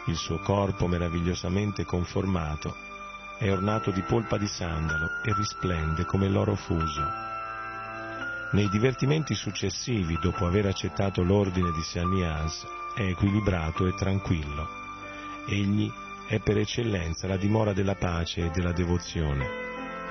[0.07, 2.75] Il suo corpo meravigliosamente conformato
[3.39, 7.03] è ornato di polpa di sandalo e risplende come l'oro fuso.
[8.53, 14.69] Nei divertimenti successivi, dopo aver accettato l'ordine di Sannyas, è equilibrato e tranquillo.
[15.47, 15.91] Egli
[16.27, 19.62] è per eccellenza la dimora della pace e della devozione,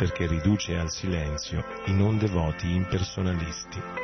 [0.01, 4.00] perché riduce al silenzio i non devoti impersonalisti.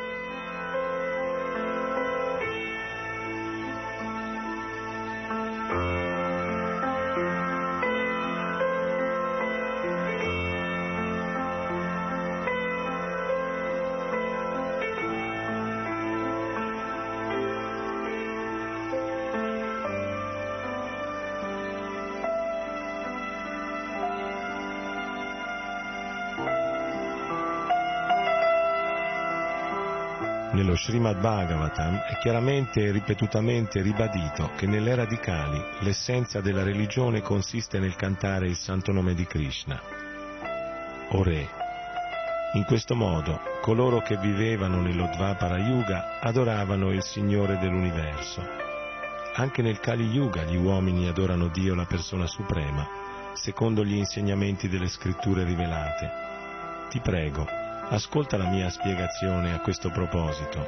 [30.87, 37.97] Srimad Bhagavatam è chiaramente e ripetutamente ribadito che nelle radicali l'essenza della religione consiste nel
[37.97, 39.81] cantare il santo nome di Krishna.
[41.09, 41.49] O Re,
[42.53, 48.41] in questo modo coloro che vivevano nello Dvapara Yuga adoravano il Signore dell'universo.
[49.35, 52.87] Anche nel Kali Yuga gli uomini adorano Dio la persona suprema,
[53.33, 56.09] secondo gli insegnamenti delle scritture rivelate.
[56.89, 60.59] Ti prego, Ascolta la mia spiegazione a questo proposito.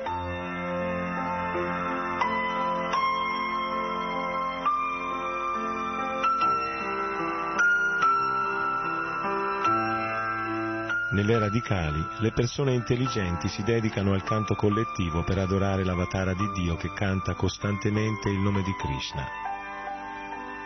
[11.12, 16.78] Nelle radicali, le persone intelligenti si dedicano al canto collettivo per adorare l'avatara di Dio
[16.78, 19.28] che canta costantemente il nome di Krishna.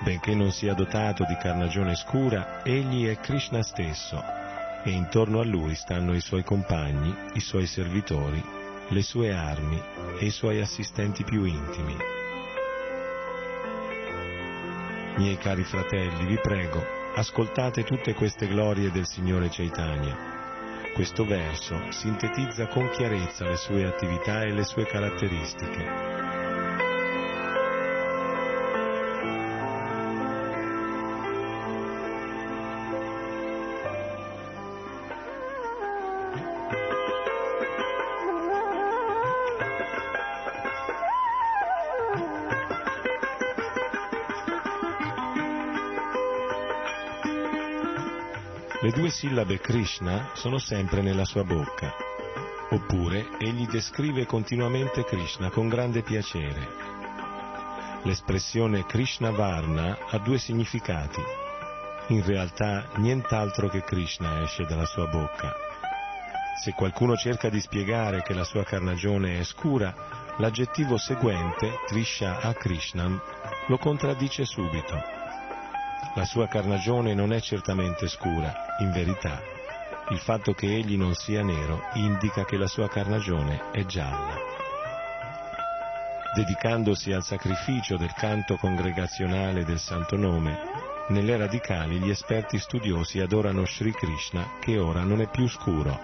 [0.03, 4.41] Benché non sia dotato di carnagione scura, egli è Krishna stesso
[4.83, 8.43] e intorno a lui stanno i suoi compagni, i suoi servitori,
[8.89, 9.81] le sue armi
[10.19, 11.95] e i suoi assistenti più intimi.
[15.17, 16.83] Miei cari fratelli, vi prego,
[17.15, 20.31] ascoltate tutte queste glorie del Signore Chaitanya.
[20.93, 26.12] Questo verso sintetizza con chiarezza le sue attività e le sue caratteristiche.
[48.93, 51.95] Due sillabe Krishna sono sempre nella sua bocca.
[52.69, 56.91] Oppure egli descrive continuamente Krishna con grande piacere.
[58.03, 61.21] L'espressione Krishna Varna ha due significati.
[62.07, 65.51] In realtà nient'altro che Krishna esce dalla sua bocca.
[66.63, 72.53] Se qualcuno cerca di spiegare che la sua carnagione è scura, l'aggettivo seguente, Trisha a
[72.53, 73.19] Krishnam,
[73.67, 75.12] lo contraddice subito.
[76.15, 79.41] La sua carnagione non è certamente scura, in verità.
[80.09, 84.35] Il fatto che egli non sia nero indica che la sua carnagione è gialla.
[86.35, 90.57] Dedicandosi al sacrificio del canto congregazionale del Santo Nome,
[91.09, 95.99] nelle radicali gli esperti studiosi adorano Sri Krishna che ora non è più scuro,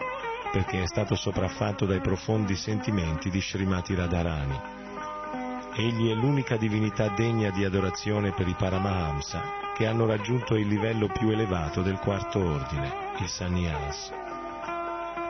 [0.51, 4.59] perché è stato sopraffatto dai profondi sentimenti di Srimati Radharani.
[5.75, 11.07] Egli è l'unica divinità degna di adorazione per i Paramahamsa, che hanno raggiunto il livello
[11.07, 14.11] più elevato del quarto ordine, il Sannyas.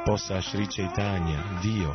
[0.03, 1.93] Possa Sri Chaitanya, Dio,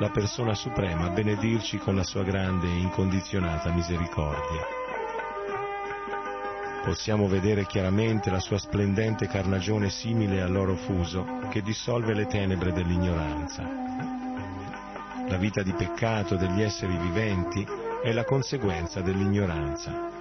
[0.00, 4.66] la persona suprema, benedirci con la sua grande e incondizionata misericordia.
[6.82, 13.62] Possiamo vedere chiaramente la sua splendente carnagione simile all'oro fuso che dissolve le tenebre dell'ignoranza.
[15.28, 17.64] La vita di peccato degli esseri viventi
[18.02, 20.11] è la conseguenza dell'ignoranza.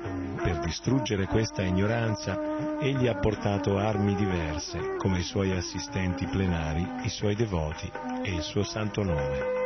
[0.43, 7.09] Per distruggere questa ignoranza, egli ha portato armi diverse, come i suoi assistenti plenari, i
[7.09, 7.91] suoi devoti
[8.23, 9.61] e il suo santo nome.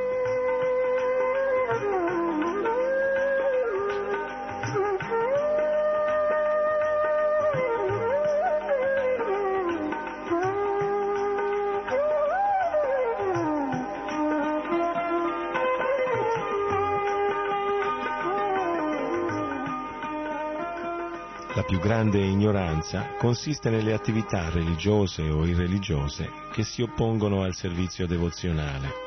[22.75, 29.03] Ignoranza consiste nelle attività religiose o irreligiose che si oppongono al servizio devozionale.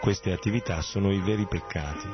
[0.00, 2.08] Queste attività sono i veri peccati.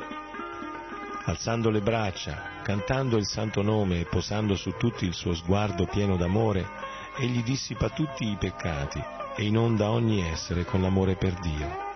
[1.24, 6.16] Alzando le braccia, cantando il santo nome e posando su tutti il suo sguardo pieno
[6.16, 6.66] d'amore,
[7.18, 9.02] egli dissipa tutti i peccati
[9.36, 11.90] e inonda ogni essere con l'amore per Dio.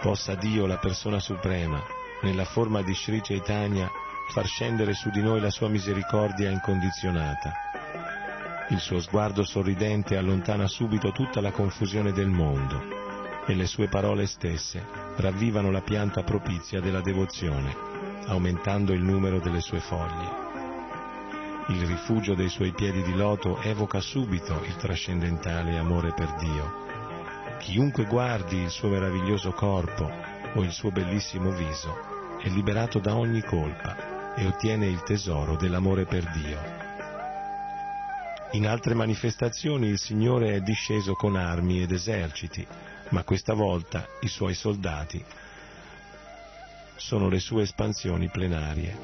[0.00, 1.82] Possa Dio, la persona suprema,
[2.22, 3.90] nella forma di Sri Chaitanya,
[4.28, 7.52] far scendere su di noi la sua misericordia incondizionata.
[8.70, 12.82] Il suo sguardo sorridente allontana subito tutta la confusione del mondo
[13.46, 14.82] e le sue parole stesse
[15.16, 17.76] ravvivano la pianta propizia della devozione,
[18.26, 20.42] aumentando il numero delle sue foglie.
[21.68, 26.82] Il rifugio dei suoi piedi di loto evoca subito il trascendentale amore per Dio.
[27.58, 30.10] Chiunque guardi il suo meraviglioso corpo
[30.54, 32.12] o il suo bellissimo viso
[32.42, 36.82] è liberato da ogni colpa e ottiene il tesoro dell'amore per Dio.
[38.52, 42.66] In altre manifestazioni il Signore è disceso con armi ed eserciti,
[43.10, 45.24] ma questa volta i suoi soldati
[46.96, 48.98] sono le sue espansioni plenarie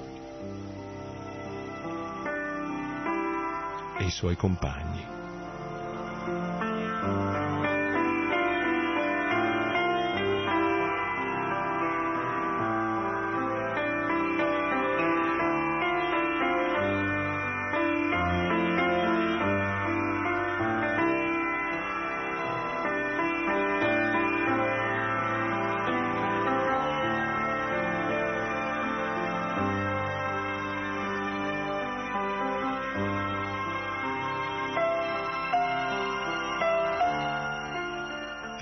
[3.99, 5.20] e i suoi compagni.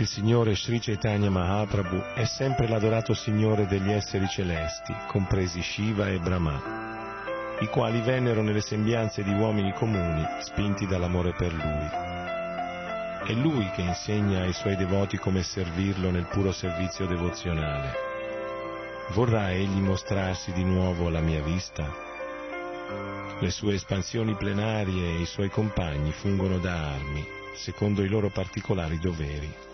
[0.08, 7.56] Signore Sri Chaitanya Mahaprabhu è sempre l'adorato Signore degli esseri celesti, compresi Shiva e Brahma,
[7.60, 11.88] i quali vennero nelle sembianze di uomini comuni, spinti dall'amore per Lui.
[13.28, 17.92] È Lui che insegna ai Suoi devoti come servirlo nel puro servizio devozionale.
[19.10, 21.86] Vorrà Egli mostrarsi di nuovo alla mia vista?
[23.38, 28.98] Le sue espansioni plenarie e i suoi compagni fungono da armi, secondo i loro particolari
[28.98, 29.67] doveri.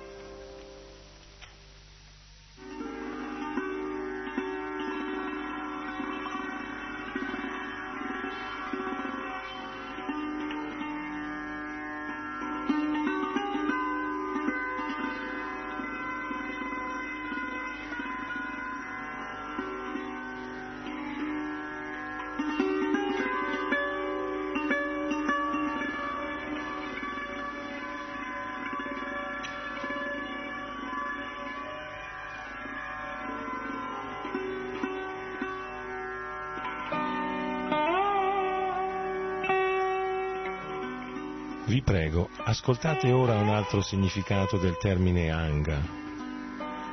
[41.85, 46.03] Prego, ascoltate ora un altro significato del termine anga.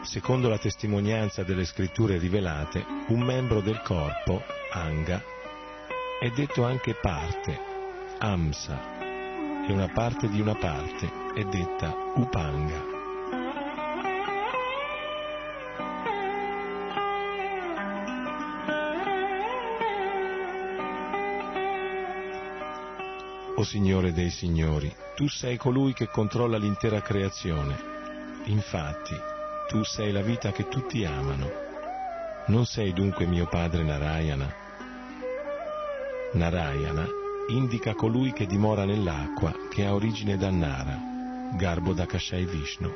[0.03, 5.23] Secondo la testimonianza delle scritture rivelate, un membro del corpo, anga,
[6.19, 7.59] è detto anche parte,
[8.19, 8.99] amsa,
[9.67, 13.00] e una parte di una parte è detta upanga.
[23.61, 27.77] O Signore dei Signori, tu sei colui che controlla l'intera creazione.
[28.45, 29.13] Infatti,
[29.67, 31.47] tu sei la vita che tutti amano.
[32.47, 34.51] Non sei dunque mio padre Narayana.
[36.33, 37.05] Narayana
[37.49, 40.97] indica colui che dimora nell'acqua, che ha origine da Nara,
[41.55, 42.91] garbo da Kashai Vishnu.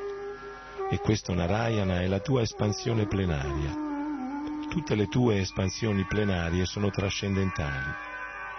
[0.90, 3.72] E questo Narayana è la tua espansione plenaria.
[4.68, 7.94] Tutte le tue espansioni plenarie sono trascendentali.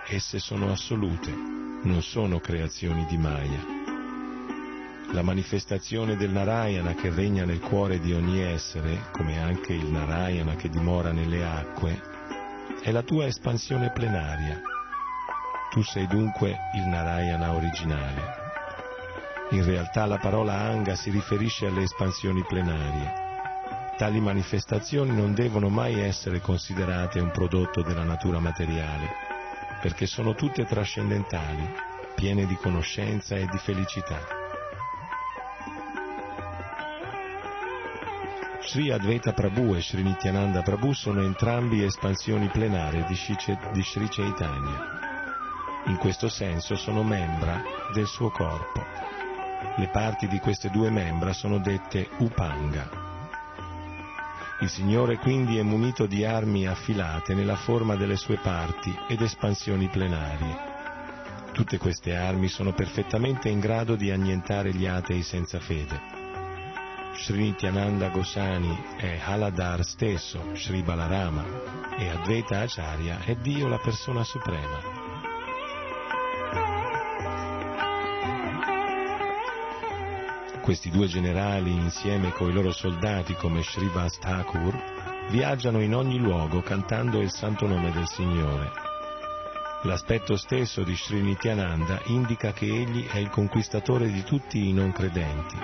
[0.05, 3.75] Esse sono assolute, non sono creazioni di Maya.
[5.11, 10.55] La manifestazione del Narayana che regna nel cuore di ogni essere, come anche il Narayana
[10.55, 12.01] che dimora nelle acque,
[12.81, 14.61] è la tua espansione plenaria.
[15.69, 18.45] Tu sei dunque il Narayana originale.
[19.51, 23.25] In realtà la parola Anga si riferisce alle espansioni plenarie.
[23.97, 29.26] tali manifestazioni non devono mai essere considerate un prodotto della natura materiale,
[29.81, 31.67] perché sono tutte trascendentali,
[32.15, 34.37] piene di conoscenza e di felicità.
[38.67, 44.95] Sri Advaita Prabhu e Sri Nityananda Prabhu sono entrambi espansioni plenarie di, Sri Chaitanya.
[45.85, 47.63] In questo senso sono membra
[47.93, 48.83] del suo corpo.
[49.77, 53.06] Le parti di queste due membra sono dette Upanga.
[54.59, 59.87] Il Signore quindi è munito di armi affilate nella forma delle sue parti ed espansioni
[59.87, 60.75] plenarie.
[61.51, 66.01] Tutte queste armi sono perfettamente in grado di annientare gli atei senza fede.
[67.15, 71.45] Sri Nityananda Gosani è Haladar stesso, Sri Balarama,
[71.95, 74.96] e Advaita Acharya è Dio la persona suprema.
[80.67, 84.77] Questi due generali, insieme coi loro soldati come Srivas Thakur,
[85.29, 88.69] viaggiano in ogni luogo cantando il santo nome del Signore.
[89.83, 94.91] L'aspetto stesso di Sri Nityananda indica che egli è il conquistatore di tutti i non
[94.91, 95.55] credenti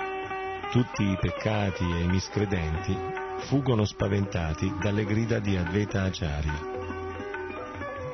[0.72, 2.96] tutti i peccati e i miscredenti
[3.40, 6.72] fuggono spaventati dalle grida di Advaita Acharya.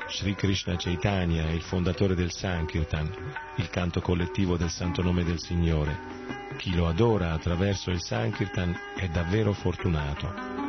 [0.08, 3.10] Sri Krishna Chaitanya è il fondatore del Sankirtan,
[3.58, 6.39] il canto collettivo del santo nome del Signore.
[6.60, 10.59] Chi lo adora attraverso il Sankirtan è davvero fortunato.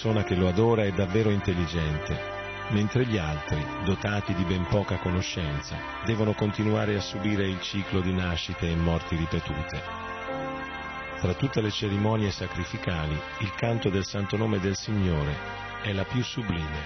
[0.00, 2.16] Persona che lo adora è davvero intelligente,
[2.68, 8.12] mentre gli altri, dotati di ben poca conoscenza, devono continuare a subire il ciclo di
[8.12, 9.82] nascite e morti ripetute.
[11.18, 15.34] Tra tutte le cerimonie sacrificali, il canto del santo nome del Signore
[15.82, 16.78] è la più sublime.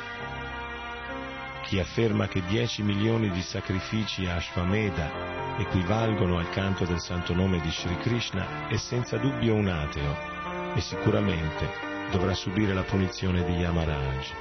[1.64, 7.60] Chi afferma che 10 milioni di sacrifici a Ashvamedha equivalgono al canto del santo nome
[7.60, 11.81] di Sri Krishna è senza dubbio un ateo e sicuramente
[12.12, 14.32] dovrà subire la punizione di Yamaraj.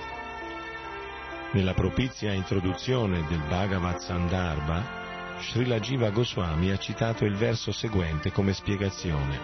[1.54, 8.52] Nella propizia introduzione del Bhagavad Sandarbha, Srila Jiva Goswami ha citato il verso seguente come
[8.52, 9.40] spiegazione.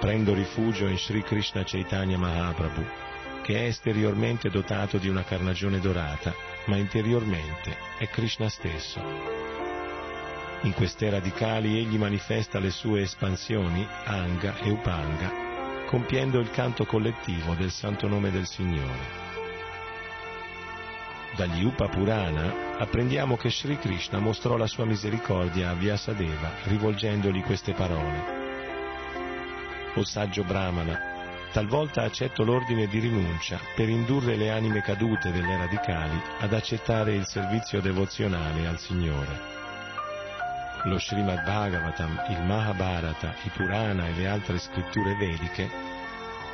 [0.00, 2.84] Prendo rifugio in Sri Krishna Chaitanya Mahaprabhu,
[3.42, 6.34] che è esteriormente dotato di una carnagione dorata,
[6.66, 9.00] ma interiormente è Krishna stesso.
[10.62, 15.47] In queste radicali egli manifesta le sue espansioni, Anga e Upanga,
[15.88, 19.26] compiendo il canto collettivo del santo nome del Signore.
[21.34, 27.72] Dagli Upa Purana apprendiamo che Sri Krishna mostrò la sua misericordia a Vyasadeva rivolgendogli queste
[27.72, 28.36] parole.
[29.94, 36.20] O saggio Brahmana, talvolta accetto l'ordine di rinuncia per indurre le anime cadute delle radicali
[36.40, 39.67] ad accettare il servizio devozionale al Signore
[40.84, 45.68] lo Srimad Bhagavatam, il Mahabharata, i Purana e le altre scritture vediche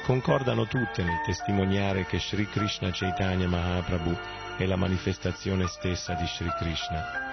[0.05, 4.17] concordano tutte nel testimoniare che Sri Krishna Chaitanya Mahaprabhu
[4.57, 7.33] è la manifestazione stessa di Sri Krishna.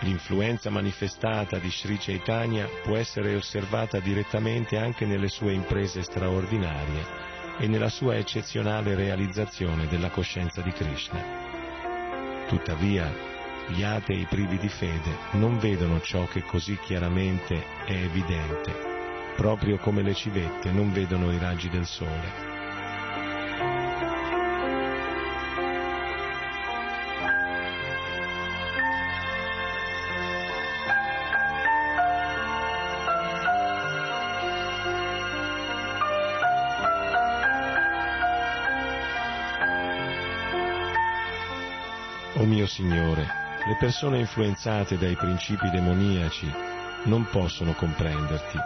[0.00, 7.68] L'influenza manifestata di Sri Chaitanya può essere osservata direttamente anche nelle sue imprese straordinarie e
[7.68, 12.44] nella sua eccezionale realizzazione della coscienza di Krishna.
[12.48, 13.31] Tuttavia,
[13.68, 18.72] gli atei privi di fede non vedono ciò che così chiaramente è evidente,
[19.36, 22.50] proprio come le civette non vedono i raggi del sole.
[42.34, 46.52] O mio Signore, le persone influenzate dai principi demoniaci
[47.04, 48.58] non possono comprenderti,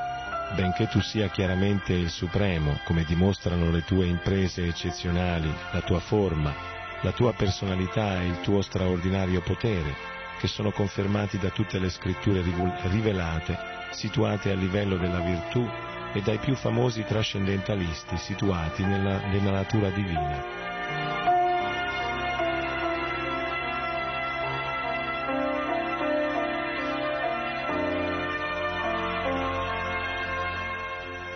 [0.54, 6.54] benché tu sia chiaramente il Supremo, come dimostrano le tue imprese eccezionali, la tua forma,
[7.02, 9.94] la tua personalità e il tuo straordinario potere,
[10.38, 12.42] che sono confermati da tutte le scritture
[12.88, 13.58] rivelate,
[13.90, 15.66] situate a livello della virtù
[16.14, 21.35] e dai più famosi trascendentalisti situati nella, nella natura divina.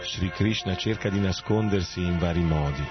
[0.02, 2.86] Sri Krishna cerca di nascondersi in vari modi,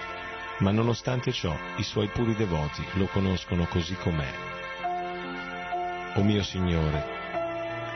[0.60, 4.32] ma nonostante ciò i suoi puri devoti lo conoscono così com'è.
[6.16, 7.18] O mio Signore,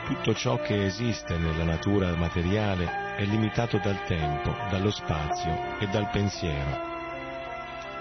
[0.06, 6.10] tutto ciò che esiste nella natura materiale è limitato dal tempo, dallo spazio e dal
[6.10, 6.92] pensiero.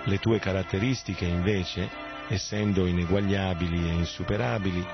[0.05, 1.89] Le tue caratteristiche invece,
[2.27, 4.85] essendo ineguagliabili e insuperabili,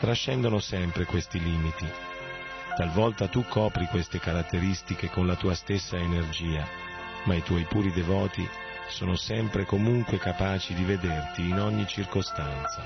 [0.00, 2.05] trascendono sempre questi limiti.
[2.76, 6.68] Talvolta tu copri queste caratteristiche con la tua stessa energia,
[7.24, 8.46] ma i tuoi puri devoti
[8.90, 12.84] sono sempre comunque capaci di vederti in ogni circostanza.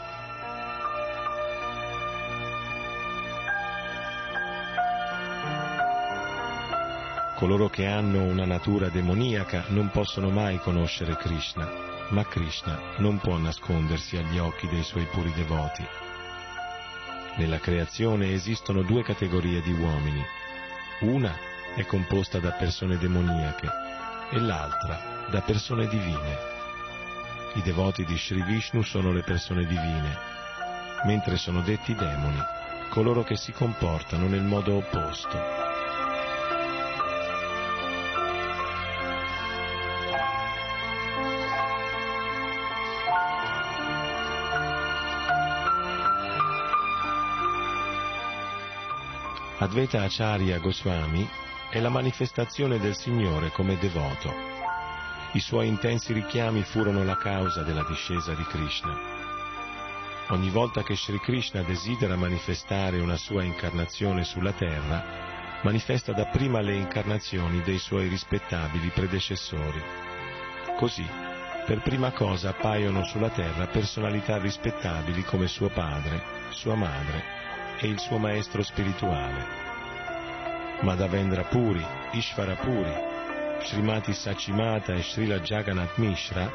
[7.34, 11.68] Coloro che hanno una natura demoniaca non possono mai conoscere Krishna,
[12.10, 16.09] ma Krishna non può nascondersi agli occhi dei suoi puri devoti.
[17.36, 20.24] Nella creazione esistono due categorie di uomini.
[21.00, 21.34] Una
[21.74, 23.68] è composta da persone demoniache
[24.30, 26.36] e l'altra da persone divine.
[27.54, 30.16] I devoti di Sri Vishnu sono le persone divine,
[31.04, 32.58] mentre sono detti demoni
[32.90, 35.59] coloro che si comportano nel modo opposto.
[49.62, 51.28] Advaita Acharya Goswami
[51.68, 54.32] è la manifestazione del Signore come devoto.
[55.32, 58.98] I suoi intensi richiami furono la causa della discesa di Krishna.
[60.28, 66.76] Ogni volta che Sri Krishna desidera manifestare una sua incarnazione sulla terra, manifesta dapprima le
[66.76, 69.82] incarnazioni dei suoi rispettabili predecessori.
[70.78, 71.06] Così,
[71.66, 77.29] per prima cosa appaiono sulla terra personalità rispettabili come suo padre, sua madre
[77.80, 79.44] e il suo maestro spirituale.
[80.82, 82.92] Madhavendra Puri, Ishvara Puri,
[83.62, 86.50] Srimati Sachimata e Srila Jagannath Mishra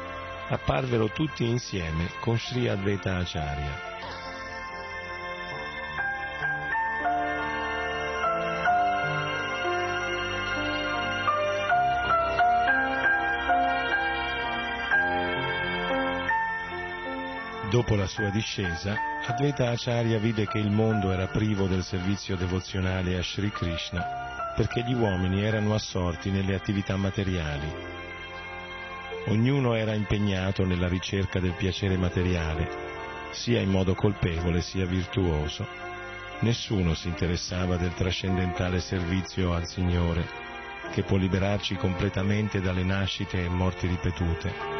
[0.48, 3.95] apparvero tutti insieme con Sri Advaita Acharya.
[17.70, 23.18] Dopo la sua discesa, Advaita Acharya vide che il mondo era privo del servizio devozionale
[23.18, 27.68] a Sri Krishna perché gli uomini erano assorti nelle attività materiali.
[29.26, 32.66] Ognuno era impegnato nella ricerca del piacere materiale,
[33.32, 35.66] sia in modo colpevole sia virtuoso.
[36.40, 40.26] Nessuno si interessava del trascendentale servizio al Signore,
[40.92, 44.75] che può liberarci completamente dalle nascite e morti ripetute.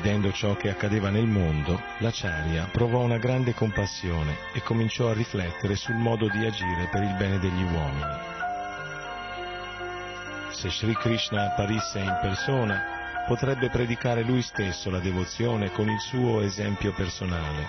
[0.00, 5.74] Vedendo ciò che accadeva nel mondo, l'Acharya provò una grande compassione e cominciò a riflettere
[5.74, 8.16] sul modo di agire per il bene degli uomini.
[10.50, 16.42] Se Sri Krishna apparisse in persona, potrebbe predicare lui stesso la devozione con il suo
[16.42, 17.66] esempio personale.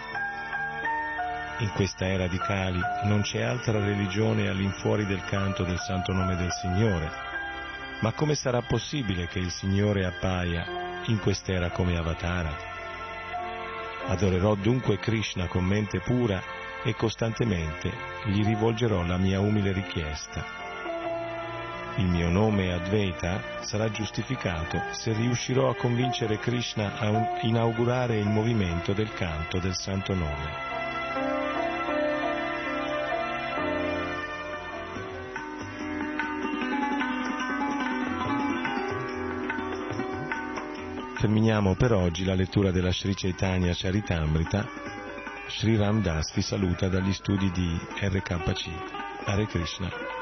[1.62, 6.36] In questa era di Kali non c'è altra religione all'infuori del canto del santo nome
[6.36, 7.10] del Signore.
[8.02, 12.56] Ma come sarà possibile che il Signore appaia in quest'era come Avatara.
[14.08, 16.42] Adorerò dunque Krishna con mente pura
[16.84, 17.92] e costantemente
[18.26, 20.46] gli rivolgerò la mia umile richiesta.
[21.98, 28.94] Il mio nome Advaita sarà giustificato se riuscirò a convincere Krishna a inaugurare il movimento
[28.94, 30.79] del canto del santo nome.
[41.20, 44.66] Terminiamo per oggi la lettura della Sri Chaitanya Charitamrita.
[45.50, 48.70] Sri Ram Das vi saluta dagli studi di RKC.
[49.26, 50.19] Hare Krishna.